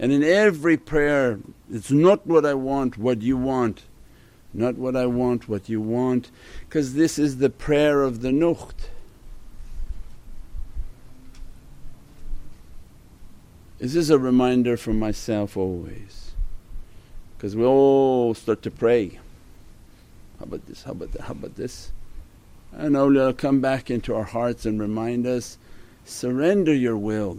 And 0.03 0.11
in 0.11 0.21
every 0.21 0.75
prayer, 0.75 1.39
it's 1.71 1.89
not 1.89 2.27
what 2.27 2.45
I 2.45 2.55
want, 2.55 2.97
what 2.97 3.21
you 3.21 3.37
want, 3.37 3.83
not 4.53 4.75
what 4.75 4.97
I 4.97 5.05
want, 5.05 5.47
what 5.47 5.69
you 5.69 5.79
want, 5.79 6.29
because 6.67 6.95
this 6.95 7.17
is 7.17 7.37
the 7.37 7.49
prayer 7.49 8.01
of 8.01 8.21
the 8.21 8.27
Nukht. 8.27 8.89
Is 13.79 13.93
this 13.93 14.09
a 14.09 14.19
reminder 14.19 14.75
for 14.75 14.91
myself 14.91 15.55
always? 15.55 16.31
Because 17.37 17.55
we 17.55 17.63
all 17.63 18.33
start 18.33 18.61
to 18.63 18.71
pray, 18.71 19.21
how 20.37 20.43
about 20.43 20.65
this, 20.65 20.83
how 20.83 20.91
about 20.91 21.13
that, 21.13 21.21
how 21.21 21.31
about 21.31 21.55
this? 21.55 21.93
And 22.73 22.97
awliya 22.97 23.37
come 23.37 23.61
back 23.61 23.89
into 23.89 24.13
our 24.13 24.25
hearts 24.25 24.65
and 24.65 24.81
remind 24.81 25.25
us, 25.25 25.57
surrender 26.03 26.73
your 26.73 26.97
will 26.97 27.37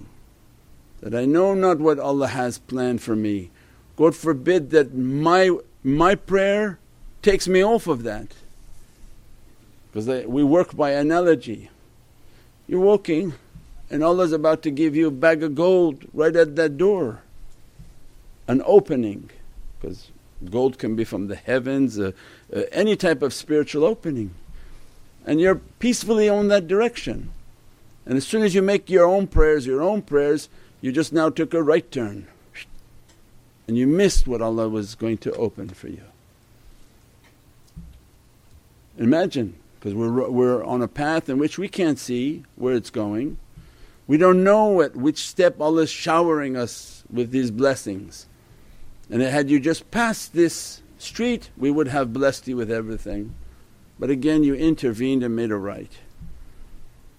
that 1.05 1.15
I 1.15 1.27
know 1.27 1.53
not 1.53 1.81
what 1.81 1.99
Allah 1.99 2.29
has 2.29 2.57
planned 2.57 3.03
for 3.03 3.15
me. 3.15 3.51
God 3.95 4.17
forbid 4.17 4.71
that 4.71 4.95
my, 4.95 5.51
my 5.83 6.15
prayer 6.15 6.79
takes 7.21 7.47
me 7.47 7.63
off 7.63 7.87
of 7.87 8.05
that 8.05 8.29
because 9.93 10.09
we 10.25 10.43
work 10.43 10.75
by 10.75 10.93
analogy. 10.93 11.69
You're 12.67 12.81
walking 12.81 13.35
and 13.91 14.03
Allah's 14.03 14.33
about 14.33 14.63
to 14.63 14.71
give 14.71 14.97
you 14.97 15.09
a 15.09 15.11
bag 15.11 15.43
of 15.43 15.55
gold 15.55 16.07
right 16.15 16.35
at 16.35 16.57
that 16.57 16.79
door, 16.79 17.21
an 18.49 18.63
opening 18.65 19.29
because 19.79 20.11
gold 20.51 20.79
can 20.79 20.97
be 20.97 21.05
from 21.05 21.29
the 21.29 21.37
heavens, 21.37 21.99
uh, 21.99 22.13
uh, 22.51 22.63
any 22.73 22.97
type 22.97 23.21
of 23.21 23.35
spiritual 23.35 23.85
opening 23.85 24.35
and 25.27 25.39
you're 25.39 25.61
peacefully 25.81 26.31
on 26.31 26.49
that 26.49 26.67
direction. 26.67 27.31
And 28.07 28.17
as 28.17 28.27
soon 28.27 28.43
as 28.43 28.55
you 28.55 28.63
make 28.63 28.89
your 28.89 29.07
own 29.07 29.27
prayers, 29.27 29.67
your 29.67 29.83
own 29.83 30.01
prayers 30.01 30.49
you 30.85 30.93
just 30.93 31.15
now 31.15 31.31
took 31.31 31.55
a 31.55 31.63
right 31.63 31.91
turn 31.91 32.27
and 33.67 33.75
you 33.75 33.87
missed 33.87 34.27
what 34.27 34.43
Allah 34.43 34.69
was 34.69 34.95
going 34.95 35.17
to 35.17 35.33
open 35.33 35.71
for 35.71 35.89
you. 35.89 36.03
Imagine 38.99 39.55
because 39.81 39.95
we're, 39.95 40.29
we're 40.29 40.63
on 40.63 40.83
a 40.83 40.89
path 40.89 41.31
in 41.31 41.39
which 41.39 41.57
we 41.57 41.69
can't 41.69 41.99
see 41.99 42.45
where 42.57 42.75
it's 42.75 42.91
going. 42.91 43.39
We 44.07 44.19
don't 44.19 44.45
know 44.45 44.83
at 44.83 44.95
which 44.95 45.27
step 45.27 45.59
Allah 45.59 45.85
is 45.85 45.91
showering 45.91 46.55
us 46.55 47.03
with 47.11 47.31
these 47.31 47.51
blessings. 47.51 48.27
And 49.09 49.23
had 49.23 49.49
you 49.49 49.61
just 49.61 49.91
passed 49.91 50.35
this 50.35 50.83
street 50.99 51.49
we 51.57 51.71
would 51.71 51.89
have 51.89 52.13
blessed 52.13 52.47
you 52.47 52.59
with 52.59 52.71
everything. 52.71 53.35
But 53.99 54.11
again 54.11 54.45
you 54.45 54.55
intervened 54.55 55.23
and 55.23 55.35
made 55.35 55.51
a 55.51 55.57
right. 55.57 55.93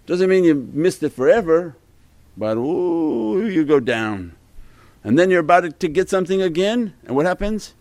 Doesn't 0.05 0.29
mean 0.29 0.43
you 0.43 0.69
missed 0.71 1.01
it 1.01 1.13
forever 1.13 1.75
but 2.37 2.57
ooh 2.57 3.47
you 3.47 3.65
go 3.65 3.79
down. 3.79 4.35
And 5.03 5.19
then 5.19 5.29
you're 5.29 5.41
about 5.41 5.79
to 5.79 5.87
get 5.87 6.09
something 6.09 6.41
again 6.41 6.93
and 7.05 7.15
what 7.15 7.25
happens? 7.25 7.73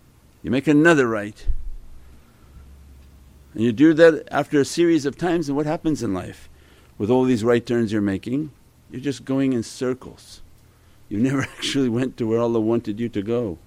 You 0.42 0.50
make 0.50 0.66
another 0.66 1.08
right. 1.08 1.46
And 3.54 3.62
you 3.62 3.72
do 3.72 3.94
that 3.94 4.28
after 4.30 4.60
a 4.60 4.64
series 4.64 5.06
of 5.06 5.16
times 5.16 5.48
and 5.48 5.56
what 5.56 5.66
happens 5.66 6.02
in 6.02 6.12
life? 6.12 6.48
With 6.98 7.10
all 7.10 7.24
these 7.24 7.42
right 7.42 7.64
turns 7.64 7.92
you're 7.92 8.02
making, 8.02 8.50
you're 8.90 9.00
just 9.00 9.24
going 9.24 9.52
in 9.52 9.62
circles. 9.62 10.42
You 11.08 11.18
never 11.18 11.42
actually 11.56 11.88
went 11.88 12.16
to 12.18 12.26
where 12.26 12.40
Allah 12.40 12.60
wanted 12.60 13.00
you 13.00 13.08
to 13.08 13.22
go. 13.22 13.58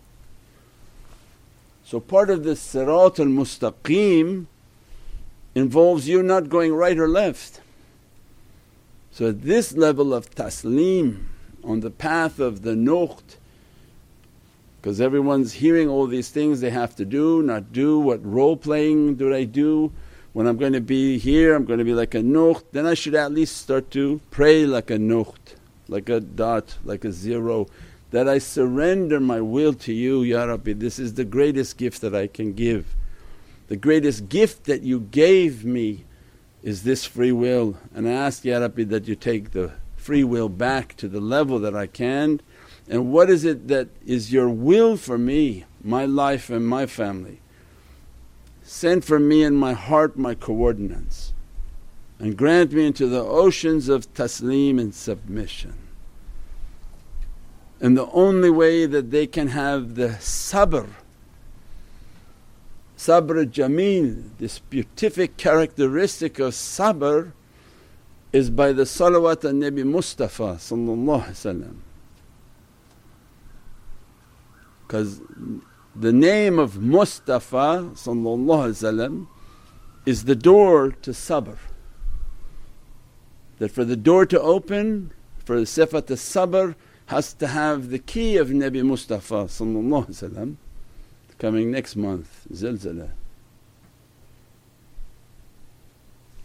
So 1.83 1.99
part 1.99 2.29
of 2.29 2.43
this 2.43 2.59
sirat 2.59 3.19
al-mustaqim 3.19 4.45
involves 5.55 6.07
you 6.07 6.21
not 6.21 6.49
going 6.49 6.73
right 6.73 6.97
or 6.97 7.07
left. 7.07 7.61
So 9.17 9.29
at 9.29 9.41
this 9.41 9.73
level 9.73 10.13
of 10.13 10.29
taslim 10.29 11.23
on 11.63 11.79
the 11.79 11.89
path 11.89 12.37
of 12.39 12.61
the 12.61 12.75
nukht 12.75 13.37
because 14.79 15.01
everyone's 15.01 15.53
hearing 15.53 15.89
all 15.89 16.05
these 16.05 16.29
things 16.29 16.61
they 16.61 16.69
have 16.69 16.95
to 16.97 17.03
do, 17.03 17.41
not 17.41 17.73
do, 17.73 17.97
what 17.97 18.23
role 18.23 18.55
playing 18.55 19.15
do 19.15 19.33
I 19.33 19.45
do? 19.45 19.91
When 20.33 20.45
I'm 20.45 20.57
going 20.57 20.73
to 20.73 20.81
be 20.81 21.17
here 21.17 21.55
I'm 21.55 21.65
going 21.65 21.79
to 21.79 21.83
be 21.83 21.95
like 21.95 22.13
a 22.13 22.19
nukht, 22.19 22.65
then 22.73 22.85
I 22.85 22.93
should 22.93 23.15
at 23.15 23.31
least 23.31 23.57
start 23.57 23.89
to 23.89 24.21
pray 24.29 24.67
like 24.67 24.91
a 24.91 24.99
nukht, 24.99 25.55
like 25.87 26.09
a 26.09 26.19
dot, 26.19 26.77
like 26.83 27.03
a 27.03 27.11
zero 27.11 27.65
that 28.11 28.29
I 28.29 28.37
surrender 28.37 29.19
my 29.19 29.41
will 29.41 29.73
to 29.73 29.93
you 29.93 30.21
Ya 30.21 30.43
Rabbi 30.43 30.73
this 30.73 30.99
is 30.99 31.15
the 31.15 31.25
greatest 31.25 31.77
gift 31.77 32.01
that 32.01 32.13
I 32.13 32.27
can 32.27 32.53
give. 32.53 32.95
The 33.67 33.77
greatest 33.77 34.29
gift 34.29 34.65
that 34.65 34.83
you 34.83 34.99
gave 34.99 35.65
me 35.65 36.05
is 36.63 36.83
this 36.83 37.05
free 37.05 37.31
will 37.31 37.77
and 37.93 38.07
I 38.07 38.11
ask 38.11 38.43
Ya 38.43 38.59
Rabbi 38.59 38.83
that 38.85 39.07
you 39.07 39.15
take 39.15 39.51
the 39.51 39.73
free 39.95 40.23
will 40.23 40.49
back 40.49 40.95
to 40.97 41.07
the 41.07 41.19
level 41.19 41.59
that 41.59 41.75
I 41.75 41.87
can 41.87 42.41
and 42.89 43.11
what 43.11 43.29
is 43.29 43.43
it 43.43 43.67
that 43.67 43.89
is 44.05 44.31
your 44.31 44.49
will 44.49 44.95
for 44.95 45.17
me, 45.17 45.65
my 45.83 46.05
life 46.05 46.49
and 46.49 46.65
my 46.67 46.85
family. 46.85 47.41
Send 48.63 49.03
for 49.03 49.19
me 49.19 49.43
in 49.43 49.55
my 49.55 49.73
heart 49.73 50.17
my 50.17 50.35
coordinates 50.35 51.33
and 52.19 52.37
grant 52.37 52.71
me 52.71 52.85
into 52.85 53.07
the 53.07 53.21
oceans 53.21 53.89
of 53.89 54.11
taslim 54.13 54.79
and 54.79 54.93
submission. 54.93 55.73
And 57.79 57.95
the 57.95 58.09
only 58.11 58.49
way 58.49 58.85
that 58.85 59.11
they 59.11 59.27
can 59.27 59.49
have 59.49 59.95
the 59.95 60.09
sabr 60.19 60.87
Sabr 62.97 63.45
jameel, 63.45 64.23
this 64.39 64.57
beatific 64.57 65.37
characteristic 65.37 66.39
of 66.39 66.53
sabr 66.53 67.31
is 68.33 68.49
by 68.49 68.73
the 68.73 68.83
salawat 68.83 69.47
on 69.47 69.61
Nabi 69.61 69.85
Mustafa 69.85 70.57
because 74.87 75.21
the 75.95 76.13
name 76.13 76.57
of 76.57 76.81
Mustafa 76.81 77.91
is 80.05 80.23
the 80.23 80.35
door 80.35 80.91
to 80.91 81.11
sabr. 81.11 81.57
That 83.59 83.71
for 83.71 83.83
the 83.83 83.95
door 83.95 84.25
to 84.25 84.39
open, 84.39 85.11
for 85.43 85.59
the 85.59 85.65
sifat 85.65 86.03
sabr 86.03 86.75
has 87.07 87.33
to 87.33 87.47
have 87.47 87.89
the 87.89 87.99
key 87.99 88.37
of 88.37 88.49
Nabi 88.49 88.83
Mustafa 88.83 89.47
coming 91.39 91.71
next 91.71 91.95
month, 91.95 92.47
zilzala. 92.51 93.09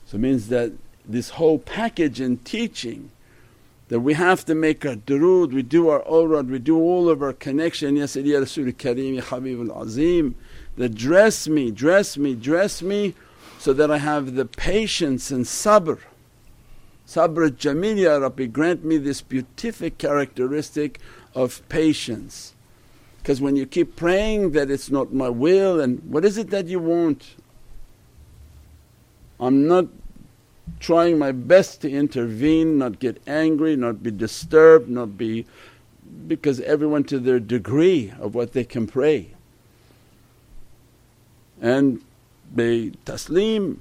So 0.06 0.16
it 0.16 0.20
means 0.20 0.49
that 0.49 0.72
this 1.06 1.30
whole 1.30 1.58
package 1.58 2.20
in 2.20 2.38
teaching 2.38 3.11
that 3.88 4.00
we 4.00 4.14
have 4.14 4.44
to 4.46 4.54
make 4.54 4.87
our 4.87 4.94
durood, 4.94 5.52
we 5.52 5.62
do 5.62 5.88
our 5.88 6.02
awrad, 6.06 6.49
we 6.49 6.58
do 6.58 6.78
all 6.78 7.08
of 7.08 7.22
our 7.22 7.32
connection, 7.32 7.96
Ya 7.96 8.04
Sayyidi 8.04 8.32
Ya 8.32 8.38
Rasul 8.38 8.64
Kareem, 8.72 9.16
Ya 9.16 9.22
Habibul 9.22 9.75
Azim, 9.82 10.34
that 10.76 10.94
dress 10.94 11.49
me, 11.49 11.70
dress 11.70 12.16
me, 12.16 12.34
dress 12.34 12.82
me 12.82 13.14
so 13.58 13.72
that 13.72 13.90
I 13.90 13.99
have 13.99 14.34
the 14.34 14.44
patience 14.44 15.30
and 15.30 15.44
sabr. 15.44 15.99
Sabr 17.06 17.50
jamil 17.50 17.99
ya 17.99 18.16
Rabbi, 18.16 18.46
grant 18.46 18.84
me 18.84 18.96
this 18.96 19.20
beatific 19.20 19.99
characteristic 19.99 20.99
of 21.34 21.66
patience. 21.68 22.54
Because 23.22 23.40
when 23.40 23.54
you 23.54 23.66
keep 23.66 23.94
praying 23.94 24.50
that 24.52 24.68
it's 24.68 24.90
not 24.90 25.12
my 25.12 25.28
will 25.28 25.80
and 25.80 26.02
what 26.10 26.24
is 26.24 26.38
it 26.38 26.50
that 26.50 26.66
you 26.66 26.80
want? 26.80 27.36
I'm 29.38 29.68
not 29.68 29.86
trying 30.80 31.18
my 31.18 31.30
best 31.30 31.80
to 31.82 31.90
intervene, 31.90 32.78
not 32.78 32.98
get 32.98 33.22
angry, 33.26 33.76
not 33.76 34.02
be 34.02 34.10
disturbed, 34.10 34.88
not 34.88 35.16
be 35.16 35.46
because 36.26 36.60
everyone 36.60 37.04
to 37.04 37.18
their 37.20 37.38
degree 37.38 38.12
of 38.18 38.34
what 38.34 38.52
they 38.52 38.64
can 38.64 38.88
pray. 38.88 39.30
And 41.60 42.02
be 42.54 42.92
taslim, 43.04 43.78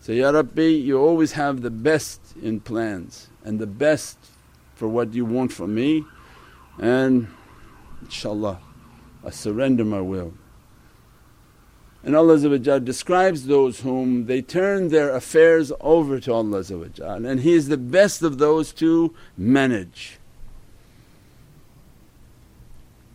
say, 0.00 0.16
Ya 0.16 0.30
Rabbi, 0.30 0.62
you 0.62 0.98
always 0.98 1.32
have 1.32 1.62
the 1.62 1.70
best 1.70 2.20
in 2.42 2.60
plans 2.60 3.28
and 3.42 3.58
the 3.58 3.66
best 3.66 4.18
for 4.74 4.86
what 4.86 5.14
you 5.14 5.24
want 5.24 5.52
from 5.52 5.74
me, 5.74 6.04
and 6.78 7.28
inshaAllah, 8.04 8.58
I 9.24 9.30
surrender 9.30 9.84
my 9.84 10.00
will. 10.00 10.34
And 12.04 12.14
Allah 12.14 12.80
describes 12.80 13.46
those 13.46 13.80
whom 13.80 14.26
they 14.26 14.42
turn 14.42 14.88
their 14.88 15.14
affairs 15.14 15.72
over 15.80 16.20
to 16.20 16.32
Allah 16.32 16.62
and 17.00 17.40
He 17.40 17.54
is 17.54 17.68
the 17.68 17.78
best 17.78 18.22
of 18.22 18.36
those 18.36 18.72
to 18.74 19.14
manage. 19.38 20.18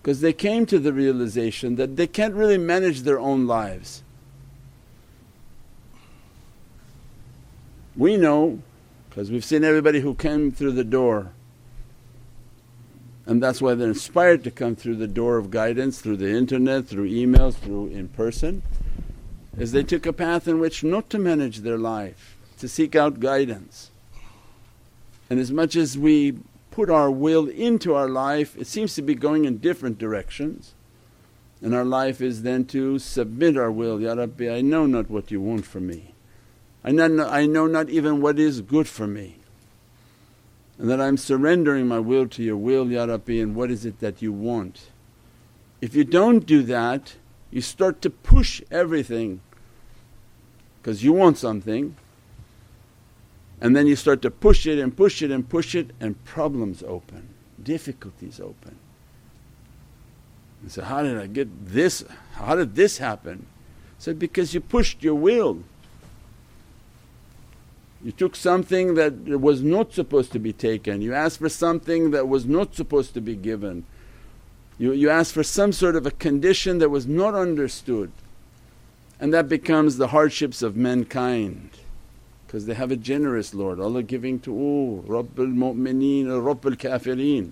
Because 0.02 0.22
they 0.22 0.34
came 0.34 0.66
to 0.66 0.80
the 0.80 0.92
realization 0.92 1.76
that 1.76 1.98
they 1.98 2.08
can't 2.08 2.34
really 2.34 2.58
manage 2.58 3.02
their 3.02 3.20
own 3.20 3.46
lives. 3.46 4.02
We 7.96 8.18
know 8.18 8.60
because 9.10 9.30
we've 9.30 9.46
seen 9.46 9.64
everybody 9.64 10.00
who 10.00 10.16
came 10.16 10.52
through 10.52 10.72
the 10.72 10.84
door 10.84 11.34
and 13.30 13.44
that's 13.44 13.62
why 13.62 13.76
they're 13.76 13.90
inspired 13.90 14.44
to 14.44 14.50
come 14.50 14.76
through 14.76 14.96
the 14.96 15.08
door 15.08 15.38
of 15.38 15.52
guidance 15.52 16.02
through 16.02 16.18
the 16.18 16.36
internet, 16.36 16.88
through 16.88 17.08
emails, 17.08 17.54
through 17.54 17.86
in 17.90 18.08
person 18.08 18.64
is 19.56 19.72
they 19.72 19.84
took 19.84 20.08
a 20.08 20.14
path 20.14 20.48
in 20.48 20.60
which 20.60 20.84
not 20.84 21.12
to 21.12 21.20
manage 21.20 21.60
their 21.60 21.78
life, 21.78 22.38
to 22.58 22.68
seek 22.68 22.96
out 22.96 23.20
guidance. 23.20 23.92
And 25.30 25.40
as 25.40 25.52
much 25.52 25.76
as 25.76 25.96
we 25.96 26.40
put 26.72 26.90
our 26.90 27.12
will 27.12 27.48
into 27.48 27.94
our 27.94 28.10
life, 28.10 28.58
it 28.58 28.66
seems 28.66 28.96
to 28.96 29.04
be 29.04 29.14
going 29.14 29.46
in 29.46 29.60
different 29.60 30.00
directions. 30.00 30.74
And 31.62 31.76
our 31.76 31.86
life 31.86 32.22
is 32.22 32.42
then 32.42 32.66
to 32.66 32.98
submit 32.98 33.58
our 33.58 33.72
will, 33.72 34.02
Ya 34.02 34.14
Rabbi, 34.14 34.50
I 34.50 34.62
know 34.62 34.88
not 34.88 35.08
what 35.08 35.30
you 35.30 35.40
want 35.40 35.68
from 35.68 35.86
me. 35.86 36.16
I 36.84 36.92
know, 36.94 37.28
I 37.28 37.46
know 37.46 37.68
not 37.68 37.90
even 37.90 38.22
what 38.22 38.40
is 38.40 38.62
good 38.62 38.88
for 38.88 39.06
me. 39.06 39.39
And 40.80 40.90
that 40.90 41.00
I'm 41.00 41.18
surrendering 41.18 41.88
my 41.88 42.00
will 42.00 42.28
to 42.30 42.42
your 42.42 42.58
will, 42.58 42.90
Ya 42.90 43.04
Rabbi, 43.04 43.34
and 43.34 43.54
what 43.54 43.70
is 43.70 43.86
it 43.86 44.00
that 44.00 44.22
you 44.22 44.32
want. 44.32 44.88
If 45.82 45.94
you 45.94 46.04
don't 46.04 46.46
do 46.46 46.64
that, 46.64 47.16
you 47.52 47.62
start 47.62 48.02
to 48.02 48.10
push 48.10 48.62
everything 48.72 49.42
because 50.82 51.04
you 51.04 51.14
want 51.14 51.38
something 51.38 51.96
and 53.62 53.76
then 53.76 53.88
you 53.88 53.96
start 53.96 54.22
to 54.22 54.32
push 54.32 54.66
it 54.66 54.80
and 54.80 54.96
push 54.96 55.22
it 55.22 55.32
and 55.32 55.48
push 55.48 55.76
it 55.76 55.92
and 56.00 56.24
problems 56.24 56.82
open, 56.84 57.30
difficulties 57.62 58.40
open. 58.40 58.78
And 60.62 60.72
so, 60.72 60.84
how 60.84 61.04
did 61.04 61.18
I 61.18 61.28
get 61.28 61.48
this? 61.68 62.04
How 62.34 62.56
did 62.56 62.76
this 62.76 62.98
happen? 62.98 63.48
I 63.50 63.96
said, 63.98 64.20
because 64.20 64.54
you 64.54 64.62
pushed 64.62 65.04
your 65.04 65.16
will. 65.16 65.64
You 68.04 68.12
took 68.12 68.36
something 68.36 68.96
that 68.96 69.14
was 69.28 69.62
not 69.62 69.94
supposed 69.94 70.32
to 70.32 70.40
be 70.40 70.54
taken, 70.54 71.02
you 71.02 71.14
asked 71.14 71.40
for 71.40 71.50
something 71.50 72.12
that 72.12 72.28
was 72.28 72.46
not 72.46 72.76
supposed 72.76 73.14
to 73.16 73.22
be 73.22 73.36
given. 73.36 73.86
You, 74.78 74.94
you 74.94 75.10
asked 75.10 75.34
for 75.34 75.44
some 75.44 75.74
sort 75.74 75.98
of 75.98 76.06
a 76.06 76.12
condition 76.12 76.78
that 76.78 76.90
was 76.90 77.06
not 77.06 77.36
understood 77.36 78.12
and 79.20 79.34
that 79.34 79.50
becomes 79.50 79.98
the 79.98 80.08
hardships 80.08 80.62
of 80.62 80.78
mankind 80.78 81.72
because 82.48 82.66
they 82.66 82.74
have 82.74 82.90
a 82.90 82.96
generous 82.96 83.54
Lord, 83.54 83.80
Allah 83.80 84.02
giving 84.02 84.40
to 84.40 84.52
all, 84.52 85.04
Rabbul 85.08 85.54
Mu'mineen, 85.54 86.26
Rabbul 86.26 86.78
Kafirin. 86.78 87.52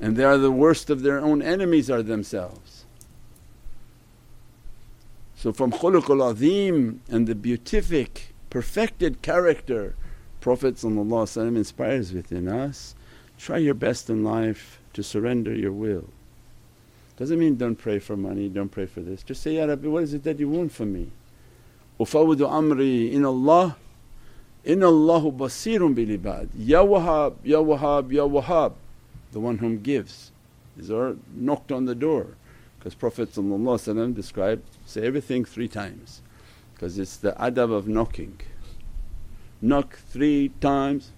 And 0.00 0.16
they 0.16 0.24
are 0.24 0.38
the 0.38 0.50
worst 0.50 0.88
of 0.88 1.02
their 1.02 1.20
own 1.20 1.42
enemies 1.42 1.90
are 1.90 2.02
themselves. 2.02 2.86
So 5.36 5.52
from 5.52 5.72
khuluqul 5.72 6.30
azim 6.30 7.02
and 7.10 7.26
the 7.26 7.34
beatific, 7.34 8.29
perfected 8.50 9.22
character 9.22 9.94
Prophet 10.40 10.82
inspires 10.82 12.12
within 12.12 12.48
us, 12.48 12.94
try 13.38 13.58
your 13.58 13.74
best 13.74 14.08
in 14.08 14.24
life 14.24 14.80
to 14.94 15.02
surrender 15.02 15.54
your 15.54 15.72
will. 15.72 16.08
Doesn't 17.16 17.38
mean 17.38 17.56
don't 17.56 17.76
pray 17.76 17.98
for 17.98 18.16
money, 18.16 18.48
don't 18.48 18.70
pray 18.70 18.86
for 18.86 19.00
this. 19.00 19.22
Just 19.22 19.42
say, 19.42 19.56
Ya 19.56 19.66
Rabbi, 19.66 19.88
what 19.88 20.02
is 20.02 20.14
it 20.14 20.24
that 20.24 20.40
you 20.40 20.48
want 20.48 20.72
from 20.72 20.94
me? 20.94 21.10
Ufawwidu 21.98 22.48
amri 22.48 23.12
in 23.12 23.26
Allah, 23.26 23.76
in 24.64 24.82
Allahu 24.82 25.30
basirun 25.30 25.94
bil 25.94 26.08
ibad. 26.08 26.48
Ya 26.56 26.82
Wahhab, 26.82 27.34
Ya 27.44 27.60
Ya 28.10 28.70
the 29.32 29.40
one 29.40 29.58
whom 29.58 29.82
gives. 29.82 30.32
These 30.76 30.90
are 30.90 31.16
knocked 31.34 31.70
on 31.70 31.84
the 31.84 31.94
door 31.94 32.28
because 32.78 32.94
Prophet 32.94 33.34
described, 34.14 34.62
say 34.86 35.06
everything 35.06 35.44
three 35.44 35.68
times 35.68 36.22
because 36.80 36.98
it's 36.98 37.18
the 37.18 37.32
adab 37.32 37.70
of 37.70 37.86
knocking. 37.86 38.40
Knock 39.60 39.98
three 40.08 40.50
times. 40.62 41.12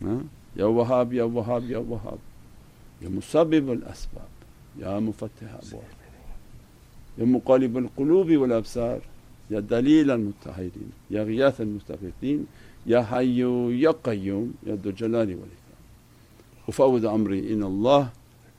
huh? 0.00 0.20
Ya 0.54 0.66
Wahab, 0.66 1.12
Ya 1.12 1.26
Wahab, 1.26 1.68
Ya 1.68 1.80
Wahab. 1.80 2.20
Ya 3.02 3.08
Musabib 3.08 3.68
al 3.68 3.82
Asbab, 3.90 4.30
Ya 4.78 5.00
Mufattih 5.00 5.50
Abwab, 5.50 5.90
Ya 7.18 7.26
Muqalib 7.26 7.76
al 7.76 7.90
Qulubi 7.98 8.38
wal 8.38 8.52
Absar, 8.52 9.00
Ya 9.50 9.60
Dalil 9.60 10.08
al 10.12 10.20
Mutahirin, 10.20 10.92
Ya 11.10 11.24
Ghiyath 11.24 11.58
al 11.58 11.66
Mustaghithin, 11.66 12.46
Ya 12.86 13.02
Hayyu, 13.02 13.76
Ya 13.76 13.92
Qayyum, 13.92 14.54
Ya 14.64 14.76
Dhul 14.76 14.94
Jalali 14.94 15.34
wal 15.34 15.50
Ikram. 15.50 15.82
Ufawud 16.68 17.02
Amri 17.02 17.50
in 17.50 17.64
Allah, 17.64 18.12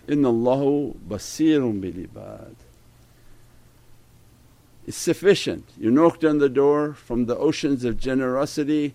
in 0.10 0.26
Allahu 0.26 0.94
Basirun 1.08 1.80
bil 1.80 2.04
Ibad. 2.04 2.67
It's 4.88 4.98
sufficient. 4.98 5.70
You 5.78 5.92
knocked 5.92 6.24
on 6.24 6.38
the 6.38 6.48
door 6.48 6.94
from 6.94 7.26
the 7.26 7.36
oceans 7.38 7.84
of 7.84 8.00
generosity 8.00 8.94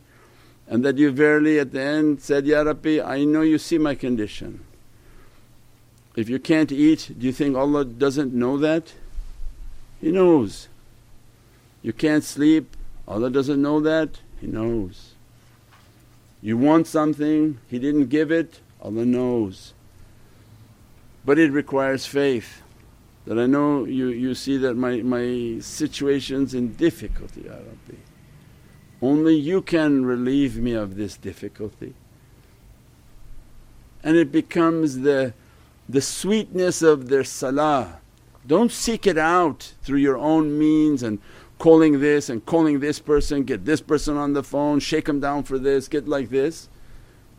and 0.66 0.82
that 0.86 0.96
you 0.96 1.10
verily 1.10 1.58
at 1.58 1.72
the 1.72 1.82
end 1.82 2.22
said, 2.22 2.46
Ya 2.46 2.62
Rabbi, 2.62 2.98
I 2.98 3.24
know 3.24 3.42
you 3.42 3.58
see 3.58 3.76
my 3.76 3.94
condition. 3.94 4.64
If 6.16 6.30
you 6.30 6.38
can't 6.38 6.72
eat, 6.72 7.10
do 7.18 7.26
you 7.26 7.32
think 7.32 7.56
Allah 7.56 7.84
doesn't 7.84 8.32
know 8.32 8.56
that? 8.56 8.94
He 10.00 10.10
knows. 10.10 10.68
You 11.82 11.92
can't 11.92 12.24
sleep, 12.24 12.74
Allah 13.06 13.28
doesn't 13.28 13.60
know 13.60 13.80
that? 13.80 14.20
He 14.40 14.46
knows. 14.46 15.12
You 16.40 16.56
want 16.56 16.86
something, 16.86 17.58
He 17.68 17.78
didn't 17.78 18.06
give 18.06 18.32
it, 18.32 18.60
Allah 18.80 19.04
knows. 19.04 19.74
But 21.24 21.38
it 21.38 21.52
requires 21.52 22.06
faith 22.06 22.62
that 23.26 23.38
I 23.38 23.46
know 23.46 23.84
you, 23.84 24.08
you 24.08 24.34
see 24.34 24.56
that 24.58 24.74
my, 24.74 24.96
my 25.02 25.58
situation's 25.60 26.54
in 26.54 26.74
difficulty, 26.74 27.42
Ya 27.42 27.52
Rabbi. 27.52 27.98
Only 29.00 29.34
you 29.34 29.62
can 29.62 30.04
relieve 30.04 30.56
me 30.56 30.72
of 30.72 30.96
this 30.96 31.16
difficulty. 31.16 31.94
And 34.04 34.16
it 34.16 34.32
becomes 34.32 35.00
the 35.00 35.34
the 35.88 36.00
sweetness 36.00 36.82
of 36.82 37.08
their 37.08 37.24
salah. 37.24 37.98
Don't 38.46 38.72
seek 38.72 39.06
it 39.06 39.18
out 39.18 39.74
through 39.82 39.98
your 39.98 40.16
own 40.16 40.58
means 40.58 41.02
and 41.02 41.18
calling 41.58 42.00
this 42.00 42.28
and 42.28 42.44
calling 42.44 42.80
this 42.80 42.98
person, 42.98 43.44
get 43.44 43.64
this 43.64 43.80
person 43.80 44.16
on 44.16 44.32
the 44.32 44.42
phone, 44.42 44.80
shake 44.80 45.04
them 45.04 45.20
down 45.20 45.42
for 45.44 45.58
this, 45.58 45.88
get 45.88 46.08
like 46.08 46.30
this. 46.30 46.68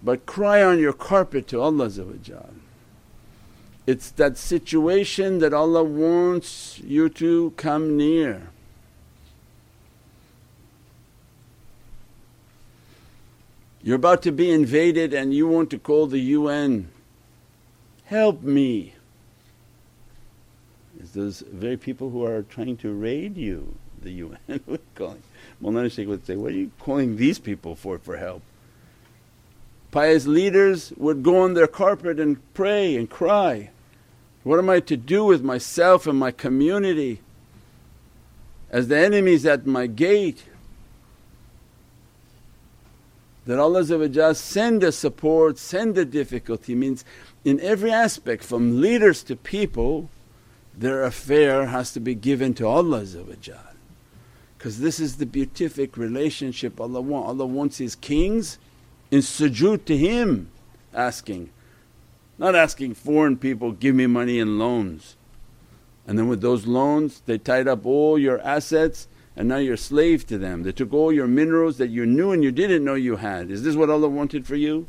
But 0.01 0.25
cry 0.25 0.63
on 0.63 0.79
your 0.79 0.93
carpet 0.93 1.47
to 1.47 1.61
Allah 1.61 1.89
It's 3.85 4.11
that 4.11 4.37
situation 4.37 5.39
that 5.39 5.53
Allah 5.53 5.83
wants 5.83 6.79
you 6.79 7.09
to 7.09 7.51
come 7.57 7.97
near. 7.97 8.49
You're 13.81 13.97
about 13.97 14.21
to 14.23 14.31
be 14.31 14.49
invaded 14.49 15.13
and 15.13 15.33
you 15.33 15.47
want 15.47 15.69
to 15.71 15.77
call 15.77 16.07
the 16.07 16.19
UN 16.19 16.87
help 18.05 18.41
me. 18.43 18.93
It's 20.99 21.11
those 21.11 21.41
very 21.41 21.77
people 21.77 22.09
who 22.11 22.23
are 22.25 22.43
trying 22.43 22.77
to 22.77 22.93
raid 22.93 23.35
you, 23.35 23.75
the 24.01 24.11
UN. 24.11 24.37
you 24.47 24.79
calling? 24.95 25.23
Maulana 25.61 25.91
Shaykh 25.91 26.07
would 26.07 26.25
say, 26.25 26.35
what 26.35 26.51
are 26.51 26.55
you 26.55 26.71
calling 26.79 27.17
these 27.17 27.39
people 27.39 27.75
for, 27.75 27.97
for 27.97 28.17
help? 28.17 28.41
Pious 29.91 30.25
leaders 30.25 30.93
would 30.97 31.23
go 31.23 31.43
on 31.43 31.53
their 31.55 31.67
carpet 31.67 32.19
and 32.19 32.37
pray 32.53 32.95
and 32.95 33.09
cry, 33.09 33.69
what 34.43 34.59
am 34.59 34.69
I 34.69 34.79
to 34.81 34.97
do 34.97 35.25
with 35.25 35.43
myself 35.43 36.05
and 36.07 36.17
my 36.17 36.31
community 36.31 37.21
as 38.69 38.87
the 38.87 38.97
enemies 38.97 39.45
at 39.45 39.65
my 39.65 39.87
gate? 39.87 40.43
That 43.45 43.59
Allah 43.59 44.35
send 44.35 44.83
a 44.83 44.91
support, 44.91 45.57
send 45.57 45.97
a 45.97 46.05
difficulty 46.05 46.75
means 46.75 47.03
in 47.43 47.59
every 47.59 47.91
aspect 47.91 48.43
from 48.43 48.79
leaders 48.79 49.21
to 49.23 49.35
people 49.35 50.09
their 50.75 51.03
affair 51.03 51.67
has 51.67 51.91
to 51.93 51.99
be 51.99 52.15
given 52.15 52.53
to 52.55 52.67
Allah 52.67 53.05
because 54.57 54.79
this 54.79 54.99
is 54.99 55.17
the 55.17 55.25
beatific 55.25 55.97
relationship 55.97 56.79
Allah 56.79 57.01
wants. 57.01 57.27
Allah 57.27 57.45
wants 57.45 57.77
His 57.79 57.95
kings 57.95 58.57
in 59.11 59.19
sujood 59.19 59.85
to 59.85 59.97
Him 59.97 60.49
asking, 60.93 61.49
not 62.37 62.55
asking 62.55 62.95
foreign 62.95 63.37
people, 63.37 63.71
give 63.71 63.95
me 63.95 64.07
money 64.07 64.39
in 64.39 64.57
loans. 64.57 65.15
And 66.07 66.17
then 66.17 66.27
with 66.27 66.41
those 66.41 66.67
loans 66.67 67.21
they 67.25 67.37
tied 67.37 67.67
up 67.67 67.85
all 67.85 68.17
your 68.17 68.41
assets 68.41 69.07
and 69.35 69.47
now 69.47 69.57
you're 69.57 69.77
slave 69.77 70.27
to 70.27 70.37
them. 70.37 70.63
They 70.63 70.71
took 70.71 70.93
all 70.93 71.11
your 71.11 71.27
minerals 71.27 71.77
that 71.77 71.89
you 71.89 72.05
knew 72.05 72.31
and 72.31 72.43
you 72.43 72.51
didn't 72.51 72.83
know 72.83 72.95
you 72.95 73.17
had. 73.17 73.49
Is 73.49 73.63
this 73.63 73.75
what 73.75 73.89
Allah 73.89 74.09
wanted 74.09 74.45
for 74.45 74.55
you? 74.55 74.87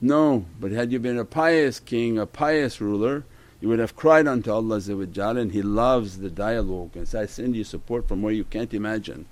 No, 0.00 0.44
but 0.60 0.72
had 0.72 0.92
you 0.92 0.98
been 0.98 1.18
a 1.18 1.24
pious 1.24 1.80
king, 1.80 2.18
a 2.18 2.26
pious 2.26 2.80
ruler, 2.80 3.24
you 3.60 3.68
would 3.68 3.78
have 3.78 3.96
cried 3.96 4.26
unto 4.26 4.52
Allah 4.52 4.80
and 4.86 5.52
He 5.52 5.62
loves 5.62 6.18
the 6.18 6.28
dialogue 6.28 6.90
and 6.94 7.08
says, 7.08 7.22
I 7.22 7.26
send 7.32 7.56
you 7.56 7.64
support 7.64 8.06
from 8.06 8.20
where 8.20 8.34
you 8.34 8.44
can't 8.44 8.74
imagine. 8.74 9.24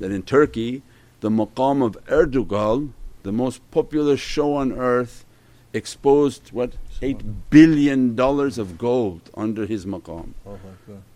That 0.00 0.10
in 0.10 0.22
Turkey 0.22 0.82
the 1.20 1.30
maqam 1.30 1.84
of 1.84 2.02
Ertugrul, 2.06 2.90
the 3.22 3.32
most 3.32 3.68
popular 3.70 4.16
show 4.16 4.54
on 4.56 4.72
earth 4.72 5.24
exposed 5.72 6.52
what? 6.52 6.72
Eight 7.02 7.50
billion 7.50 8.14
dollars 8.14 8.58
of 8.58 8.76
gold 8.76 9.30
under 9.34 9.66
his 9.66 9.86
maqam. 9.86 10.34
Oh 10.46 10.58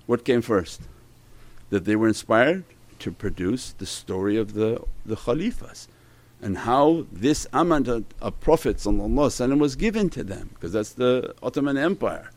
what 0.06 0.24
came 0.24 0.42
first? 0.42 0.82
That 1.70 1.84
they 1.84 1.96
were 1.96 2.08
inspired 2.08 2.64
to 3.00 3.12
produce 3.12 3.72
the 3.72 3.86
story 3.86 4.36
of 4.36 4.54
the, 4.54 4.82
the 5.04 5.16
Khalifas 5.16 5.88
and 6.40 6.58
how 6.58 7.06
this 7.10 7.46
amanat 7.52 8.04
of 8.20 8.38
Prophet 8.40 8.84
was 8.84 9.76
given 9.76 10.10
to 10.10 10.22
them 10.22 10.50
because 10.54 10.72
that's 10.72 10.92
the 10.92 11.34
Ottoman 11.42 11.76
Empire. 11.76 12.30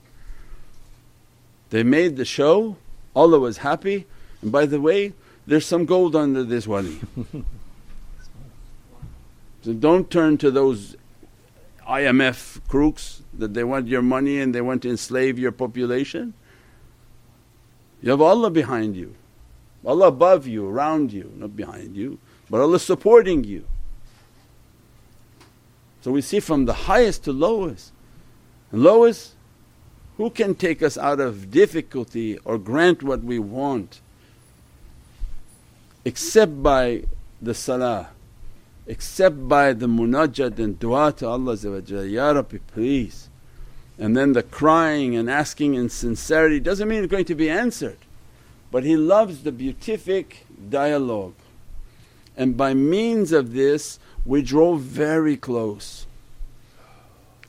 They 1.70 1.84
made 1.84 2.16
the 2.16 2.26
show, 2.26 2.78
Allah 3.16 3.40
was 3.40 3.58
happy 3.58 4.06
and 4.42 4.52
by 4.52 4.66
the 4.66 4.80
way 4.80 5.14
there's 5.46 5.66
some 5.66 5.86
gold 5.86 6.16
under 6.16 6.44
this 6.44 6.68
wali. 6.68 7.00
so 9.62 9.74
don't 9.74 10.10
turn 10.10 10.38
to 10.38 10.52
those 10.52 10.96
IMF 11.88 12.60
crooks 12.68 13.24
that 13.34 13.54
they 13.54 13.64
want 13.64 13.88
your 13.88 14.02
money 14.02 14.40
and 14.40 14.54
they 14.54 14.62
want 14.62 14.82
to 14.84 14.90
enslave 14.90 15.40
your 15.40 15.52
population. 15.52 16.34
You 18.02 18.12
have 18.12 18.22
Allah 18.22 18.50
behind 18.50 18.96
you, 18.96 19.16
Allah 19.86 20.08
above 20.08 20.48
you, 20.48 20.68
around 20.68 21.12
you, 21.14 21.32
not 21.36 21.56
behind 21.56 21.96
you, 21.96 22.20
but 22.50 22.62
Allah 22.62 22.80
supporting 22.80 23.44
you. 23.44 23.66
So 26.02 26.12
we 26.12 26.22
see 26.22 26.40
from 26.40 26.66
the 26.66 26.74
highest 26.74 27.24
to 27.24 27.32
lowest. 27.32 27.92
And 28.72 28.84
lowest, 28.84 29.36
who 30.18 30.30
can 30.30 30.56
take 30.56 30.82
us 30.82 30.98
out 30.98 31.20
of 31.20 31.52
difficulty 31.52 32.38
or 32.40 32.58
grant 32.58 33.04
what 33.04 33.24
we 33.24 33.40
want 33.40 34.02
except 36.04 36.64
by 36.64 37.04
the 37.42 37.54
salah 37.54 38.10
except 38.88 39.48
by 39.48 39.74
the 39.74 39.88
munajat 39.88 40.58
and 40.58 40.80
dua 40.80 41.14
to 41.18 41.28
Allah 41.28 41.56
Ya 42.06 42.32
Rabbi 42.32 42.58
please. 42.68 43.30
And 44.00 44.16
then 44.16 44.34
the 44.34 44.44
crying 44.44 45.16
and 45.16 45.30
asking 45.30 45.74
in 45.74 45.90
sincerity 45.90 46.60
doesn't 46.60 46.88
mean 46.88 47.04
it's 47.04 47.12
going 47.12 47.26
to 47.26 47.36
be 47.36 47.50
answered 47.50 47.98
but 48.72 48.84
He 48.84 48.96
loves 48.98 49.44
the 49.44 49.52
beatific 49.52 50.46
dialogue. 50.70 51.36
And 52.36 52.56
by 52.56 52.74
means 52.74 53.32
of 53.32 53.54
this 53.54 54.00
we 54.26 54.42
draw 54.42 54.76
very 54.76 55.38
close 55.38 56.06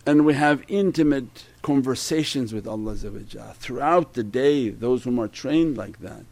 and 0.06 0.24
we 0.24 0.34
have 0.34 0.64
intimate 0.68 1.44
conversations 1.60 2.52
with 2.54 2.66
Allah 2.66 2.94
throughout 3.54 4.14
the 4.14 4.22
day 4.22 4.70
those 4.70 5.04
whom 5.04 5.18
are 5.18 5.28
trained 5.28 5.76
like 5.76 5.98
that. 5.98 6.24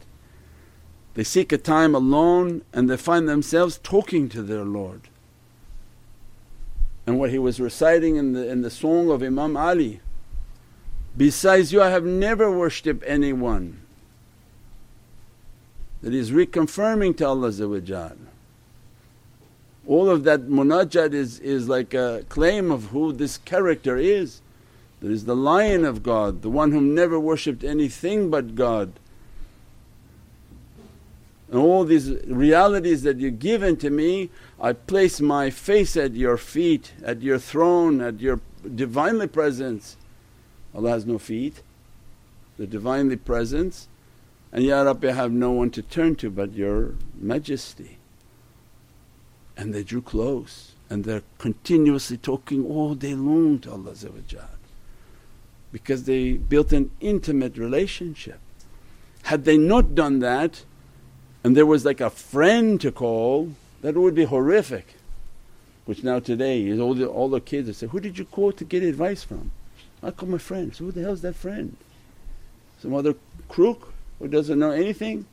They 1.17 1.23
seek 1.23 1.51
a 1.51 1.57
time 1.57 1.95
alone 1.95 2.61
and 2.71 2.87
they 2.87 2.95
find 2.95 3.27
themselves 3.27 3.79
talking 3.81 4.29
to 4.29 4.43
their 4.43 4.63
Lord. 4.63 5.09
And 7.07 7.17
what 7.17 7.31
he 7.31 7.39
was 7.39 7.59
reciting 7.59 8.17
in 8.17 8.33
the, 8.33 8.47
in 8.47 8.61
the 8.61 8.69
song 8.69 9.09
of 9.09 9.23
Imam 9.23 9.57
Ali, 9.57 9.99
besides 11.17 11.73
you 11.73 11.81
I 11.81 11.89
have 11.89 12.05
never 12.05 12.51
worshipped 12.51 13.03
anyone 13.07 13.81
that 16.03 16.13
is 16.13 16.29
reconfirming 16.29 17.17
to 17.17 17.25
Allah 17.25 18.15
all 19.87 20.09
of 20.11 20.23
that 20.23 20.41
munajat 20.41 21.15
is, 21.15 21.39
is 21.39 21.67
like 21.67 21.95
a 21.95 22.25
claim 22.29 22.69
of 22.71 22.89
who 22.89 23.11
this 23.11 23.39
character 23.39 23.97
is. 23.97 24.41
That 24.99 25.09
is 25.09 25.25
the 25.25 25.35
lion 25.35 25.83
of 25.83 26.03
God, 26.03 26.43
the 26.43 26.49
one 26.51 26.73
whom 26.73 26.93
never 26.93 27.19
worshipped 27.19 27.63
anything 27.63 28.29
but 28.29 28.53
God 28.53 28.91
and 31.49 31.59
all 31.59 31.85
these 31.85 32.11
realities 32.27 33.03
that 33.03 33.17
you've 33.17 33.39
given 33.39 33.77
to 33.77 33.89
me 33.89 34.29
I 34.59 34.73
place 34.73 35.21
my 35.21 35.49
face 35.49 35.95
at 35.95 36.13
your 36.13 36.37
feet, 36.37 36.93
at 37.03 37.21
your 37.21 37.37
throne, 37.37 38.01
at 38.01 38.19
your 38.19 38.39
Divinely 38.75 39.27
Presence. 39.27 39.97
Allah 40.73 40.89
has 40.89 41.05
no 41.05 41.19
feet, 41.19 41.61
the 42.57 42.65
Divinely 42.65 43.17
Presence 43.17 43.87
and 44.51 44.63
Ya 44.63 44.81
Rabbi 44.81 45.09
I 45.09 45.13
have 45.13 45.31
no 45.31 45.51
one 45.51 45.69
to 45.71 45.81
turn 45.81 46.15
to 46.15 46.29
but 46.29 46.53
your 46.53 46.95
majesty. 47.15 47.97
And 49.55 49.73
they 49.73 49.83
drew 49.83 50.01
close 50.01 50.73
and 50.89 51.03
they're 51.03 51.23
continuously 51.37 52.17
talking 52.17 52.65
all 52.65 52.95
day 52.95 53.13
long 53.13 53.59
to 53.59 53.71
Allah 53.71 53.93
because 55.71 56.03
they 56.05 56.33
built 56.33 56.71
an 56.71 56.91
intimate 57.01 57.57
relationship. 57.57 58.39
Had 59.23 59.43
they 59.43 59.57
not 59.57 59.95
done 59.95 60.19
that 60.19 60.63
and 61.43 61.55
there 61.55 61.65
was 61.65 61.85
like 61.85 62.01
a 62.01 62.09
friend 62.09 62.79
to 62.81 62.91
call, 62.91 63.51
that 63.81 63.95
would 63.95 64.15
be 64.15 64.25
horrific. 64.25 64.95
Which 65.85 66.03
now 66.03 66.19
today 66.19 66.65
is 66.65 66.79
all 66.79 66.93
the, 66.93 67.07
all 67.07 67.29
the 67.29 67.39
kids 67.39 67.67
that 67.67 67.75
say, 67.75 67.87
Who 67.87 67.99
did 67.99 68.17
you 68.17 68.25
call 68.25 68.51
to 68.51 68.65
get 68.65 68.83
advice 68.83 69.23
from? 69.23 69.51
I 70.03 70.11
call 70.11 70.29
my 70.29 70.37
friend. 70.37 70.75
So, 70.75 70.85
who 70.85 70.91
the 70.91 71.01
hell 71.01 71.13
is 71.13 71.21
that 71.21 71.35
friend? 71.35 71.77
Some 72.81 72.93
other 72.93 73.15
crook 73.47 73.93
who 74.19 74.27
doesn't 74.27 74.59
know 74.59 74.71
anything? 74.71 75.25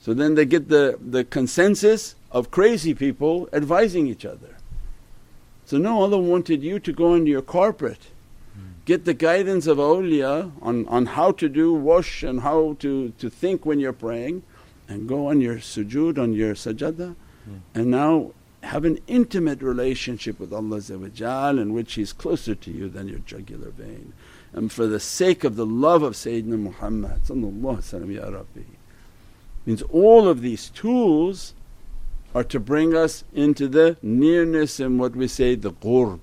So 0.00 0.14
then 0.14 0.34
they 0.34 0.46
get 0.46 0.68
the, 0.68 0.98
the 1.00 1.24
consensus 1.24 2.14
of 2.32 2.50
crazy 2.50 2.94
people 2.94 3.48
advising 3.52 4.06
each 4.06 4.24
other. 4.24 4.56
So 5.66 5.76
no, 5.76 6.00
Allah 6.02 6.18
wanted 6.18 6.62
you 6.62 6.80
to 6.80 6.92
go 6.92 7.14
into 7.14 7.30
your 7.30 7.42
corporate, 7.42 8.08
get 8.86 9.04
the 9.04 9.14
guidance 9.14 9.66
of 9.66 9.78
awliya 9.78 10.52
on, 10.62 10.88
on 10.88 11.06
how 11.06 11.32
to 11.32 11.48
do 11.48 11.72
wash 11.72 12.22
and 12.22 12.40
how 12.40 12.76
to, 12.80 13.10
to 13.18 13.30
think 13.30 13.66
when 13.66 13.78
you're 13.78 13.92
praying 13.92 14.42
and 14.90 15.08
go 15.08 15.28
on 15.28 15.40
your 15.40 15.56
sujood, 15.56 16.18
on 16.18 16.32
your 16.32 16.54
sajada 16.54 17.14
mm. 17.48 17.60
and 17.74 17.90
now 17.90 18.32
have 18.64 18.84
an 18.84 18.98
intimate 19.06 19.62
relationship 19.62 20.38
with 20.38 20.52
Allah 20.52 20.80
in 21.52 21.72
which 21.72 21.94
He's 21.94 22.12
closer 22.12 22.54
to 22.56 22.70
you 22.70 22.88
than 22.88 23.08
your 23.08 23.20
jugular 23.20 23.70
vein. 23.70 24.12
And 24.52 24.70
for 24.70 24.86
the 24.86 25.00
sake 25.00 25.44
of 25.44 25.56
the 25.56 25.64
love 25.64 26.02
of 26.02 26.14
Sayyidina 26.14 26.58
Muhammad 26.58 27.22
Ya 27.28 28.24
Rabbi. 28.24 28.62
Means 29.64 29.82
all 29.82 30.28
of 30.28 30.42
these 30.42 30.68
tools 30.70 31.54
are 32.34 32.44
to 32.44 32.58
bring 32.58 32.94
us 32.94 33.24
into 33.32 33.68
the 33.68 33.96
nearness 34.02 34.80
and 34.80 34.98
what 34.98 35.14
we 35.14 35.28
say 35.28 35.54
the 35.54 35.70
qurb. 35.70 36.20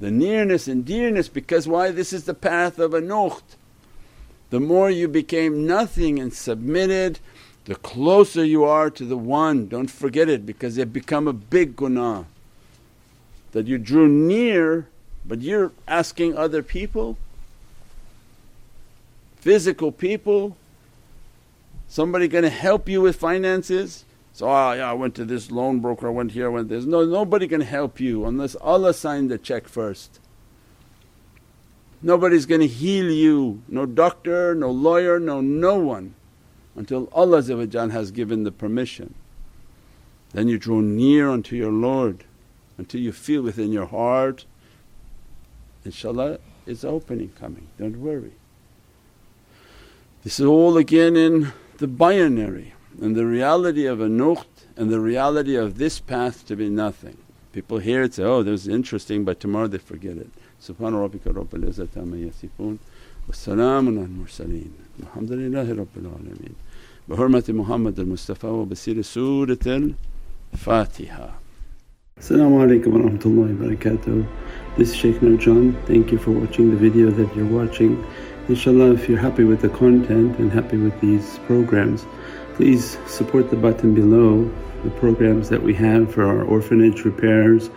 The 0.00 0.10
nearness 0.10 0.66
and 0.66 0.84
dearness 0.84 1.28
because 1.28 1.68
why? 1.68 1.90
This 1.90 2.12
is 2.12 2.24
the 2.24 2.34
path 2.34 2.78
of 2.78 2.94
a 2.94 3.00
nukht 3.00 3.56
the 4.50 4.60
more 4.60 4.90
you 4.90 5.08
became 5.08 5.66
nothing 5.66 6.18
and 6.18 6.32
submitted, 6.34 7.18
the 7.64 7.76
closer 7.76 8.44
you 8.44 8.64
are 8.64 8.90
to 8.90 9.04
the 9.04 9.16
One. 9.16 9.68
Don't 9.68 9.90
forget 9.90 10.28
it 10.28 10.44
because 10.44 10.76
it 10.76 10.92
become 10.92 11.26
a 11.26 11.32
big 11.32 11.76
gunaah. 11.76 12.26
That 13.52 13.66
you 13.66 13.78
drew 13.78 14.08
near 14.08 14.88
but 15.24 15.42
you're 15.42 15.72
asking 15.86 16.36
other 16.36 16.62
people, 16.62 17.18
physical 19.36 19.92
people, 19.92 20.56
somebody 21.88 22.28
going 22.28 22.44
to 22.44 22.50
help 22.50 22.88
you 22.88 23.00
with 23.00 23.16
finances. 23.16 24.04
So, 24.32 24.48
oh, 24.48 24.72
yeah, 24.72 24.90
I 24.90 24.94
went 24.94 25.14
to 25.16 25.24
this 25.24 25.50
loan 25.50 25.80
broker, 25.80 26.08
I 26.08 26.10
went 26.10 26.32
here, 26.32 26.46
I 26.46 26.48
went 26.48 26.68
this. 26.68 26.84
No, 26.84 27.04
nobody 27.04 27.46
can 27.46 27.60
help 27.60 28.00
you 28.00 28.24
unless 28.24 28.54
Allah 28.56 28.94
signed 28.94 29.30
the 29.30 29.38
check 29.38 29.68
first. 29.68 30.18
Nobody's 32.02 32.46
going 32.46 32.62
to 32.62 32.66
heal 32.66 33.10
you, 33.10 33.62
no 33.68 33.84
doctor, 33.86 34.54
no 34.54 34.70
lawyer, 34.70 35.20
no 35.20 35.40
no 35.40 35.78
one. 35.78 36.14
until 36.74 37.08
Allah 37.12 37.42
has 37.90 38.10
given 38.10 38.44
the 38.44 38.52
permission. 38.52 39.14
Then 40.32 40.48
you 40.48 40.58
draw 40.58 40.80
near 40.80 41.28
unto 41.28 41.56
your 41.56 41.72
Lord 41.72 42.24
until 42.80 43.02
you 43.02 43.12
feel 43.12 43.42
within 43.42 43.72
your 43.72 43.86
heart, 43.86 44.46
inshaAllah 45.84 46.38
it's 46.66 46.82
opening 46.82 47.30
coming, 47.38 47.68
don't 47.78 48.00
worry. 48.00 48.32
This 50.24 50.40
is 50.40 50.46
all 50.46 50.78
again 50.78 51.14
in 51.14 51.52
the 51.76 51.86
binary 51.86 52.72
and 53.00 53.14
the 53.14 53.26
reality 53.26 53.84
of 53.84 54.00
a 54.00 54.08
nuqt 54.08 54.46
and 54.76 54.90
the 54.90 55.00
reality 55.00 55.56
of 55.56 55.76
this 55.76 56.00
path 56.00 56.46
to 56.46 56.56
be 56.56 56.70
nothing. 56.70 57.18
People 57.52 57.78
hear 57.78 58.02
it 58.02 58.14
say, 58.14 58.22
oh 58.22 58.42
this 58.42 58.62
is 58.62 58.68
interesting 58.68 59.24
but 59.24 59.40
tomorrow 59.40 59.66
they 59.66 59.78
forget 59.78 60.16
it. 60.16 60.30
Yasifoon 60.60 60.92
wa 63.26 63.34
salaamun 63.34 63.98
al 63.98 64.08
mursaleen 64.08 64.70
alhamdulillahi 65.02 65.76
rabbil 65.76 66.06
alameen. 66.06 66.54
Bi 67.08 67.16
hurmati 67.16 67.52
Muhammad 67.54 67.98
al 67.98 68.06
Mustafa 68.06 68.52
wa 68.52 68.64
bi 68.64 68.74
sirri 68.74 69.02
Surat 69.02 69.66
al 69.66 69.94
Fatiha. 70.54 71.32
Assalamu 72.18 72.60
alaikum 72.60 72.92
wa 72.92 73.00
rahmatullahi 73.08 73.58
wa 73.58 73.66
barakatuh. 73.66 74.26
This 74.76 74.90
is 74.90 74.96
Shaykh 74.96 75.20
Nurjan. 75.20 75.74
Thank 75.86 76.12
you 76.12 76.18
for 76.18 76.32
watching 76.32 76.70
the 76.70 76.76
video 76.76 77.10
that 77.10 77.34
you're 77.34 77.46
watching. 77.46 78.04
Inshallah 78.48 78.92
if 78.92 79.08
you're 79.08 79.18
happy 79.18 79.44
with 79.44 79.60
the 79.62 79.70
content 79.70 80.38
and 80.38 80.52
happy 80.52 80.76
with 80.76 81.00
these 81.00 81.38
programs 81.46 82.04
please 82.60 82.98
support 83.06 83.48
the 83.48 83.56
button 83.56 83.94
below 83.94 84.44
the 84.84 84.90
programs 84.90 85.48
that 85.48 85.62
we 85.62 85.72
have 85.72 86.12
for 86.12 86.26
our 86.26 86.44
orphanage 86.44 87.06
repairs, 87.06 87.70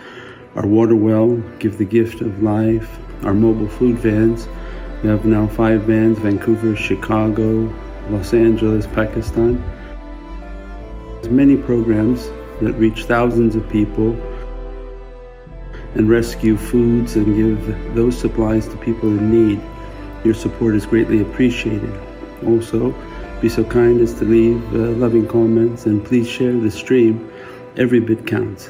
our 0.56 0.68
water 0.68 0.96
well, 0.96 1.38
give 1.60 1.78
the 1.78 1.86
gift 1.86 2.22
of 2.22 2.44
life, 2.44 3.00
our 3.24 3.34
mobile 3.34 3.68
food 3.68 3.98
vans. 3.98 4.48
We 5.02 5.10
have 5.10 5.26
now 5.26 5.48
five 5.48 5.82
vans 5.84 6.20
Vancouver, 6.20 6.76
Chicago, 6.76 7.74
Los 8.10 8.34
Angeles, 8.34 8.86
Pakistan. 8.88 9.64
There's 11.16 11.30
many 11.30 11.58
programs 11.58 12.28
that 12.62 12.74
reach 12.74 13.06
thousands 13.06 13.56
of 13.56 13.68
people 13.70 14.12
and 15.96 16.10
rescue 16.10 16.58
foods 16.58 17.16
and 17.16 17.36
give 17.36 17.96
those 17.96 18.18
supplies 18.18 18.68
to 18.68 18.78
people 18.78 19.10
in 19.10 19.32
need. 19.32 19.62
Your 20.24 20.34
support 20.34 20.76
is 20.76 20.86
greatly 20.86 21.22
appreciated. 21.22 21.94
Also, 22.46 22.94
be 23.42 23.50
so 23.50 23.64
kind 23.64 24.00
as 24.02 24.14
to 24.16 24.26
leave 24.26 24.64
uh, 24.74 24.92
loving 25.00 25.28
comments 25.28 25.86
and 25.86 26.04
please 26.04 26.28
share 26.28 26.54
the 26.54 26.72
stream. 26.72 27.32
Every 27.76 28.00
bit 28.00 28.28
counts. 28.28 28.70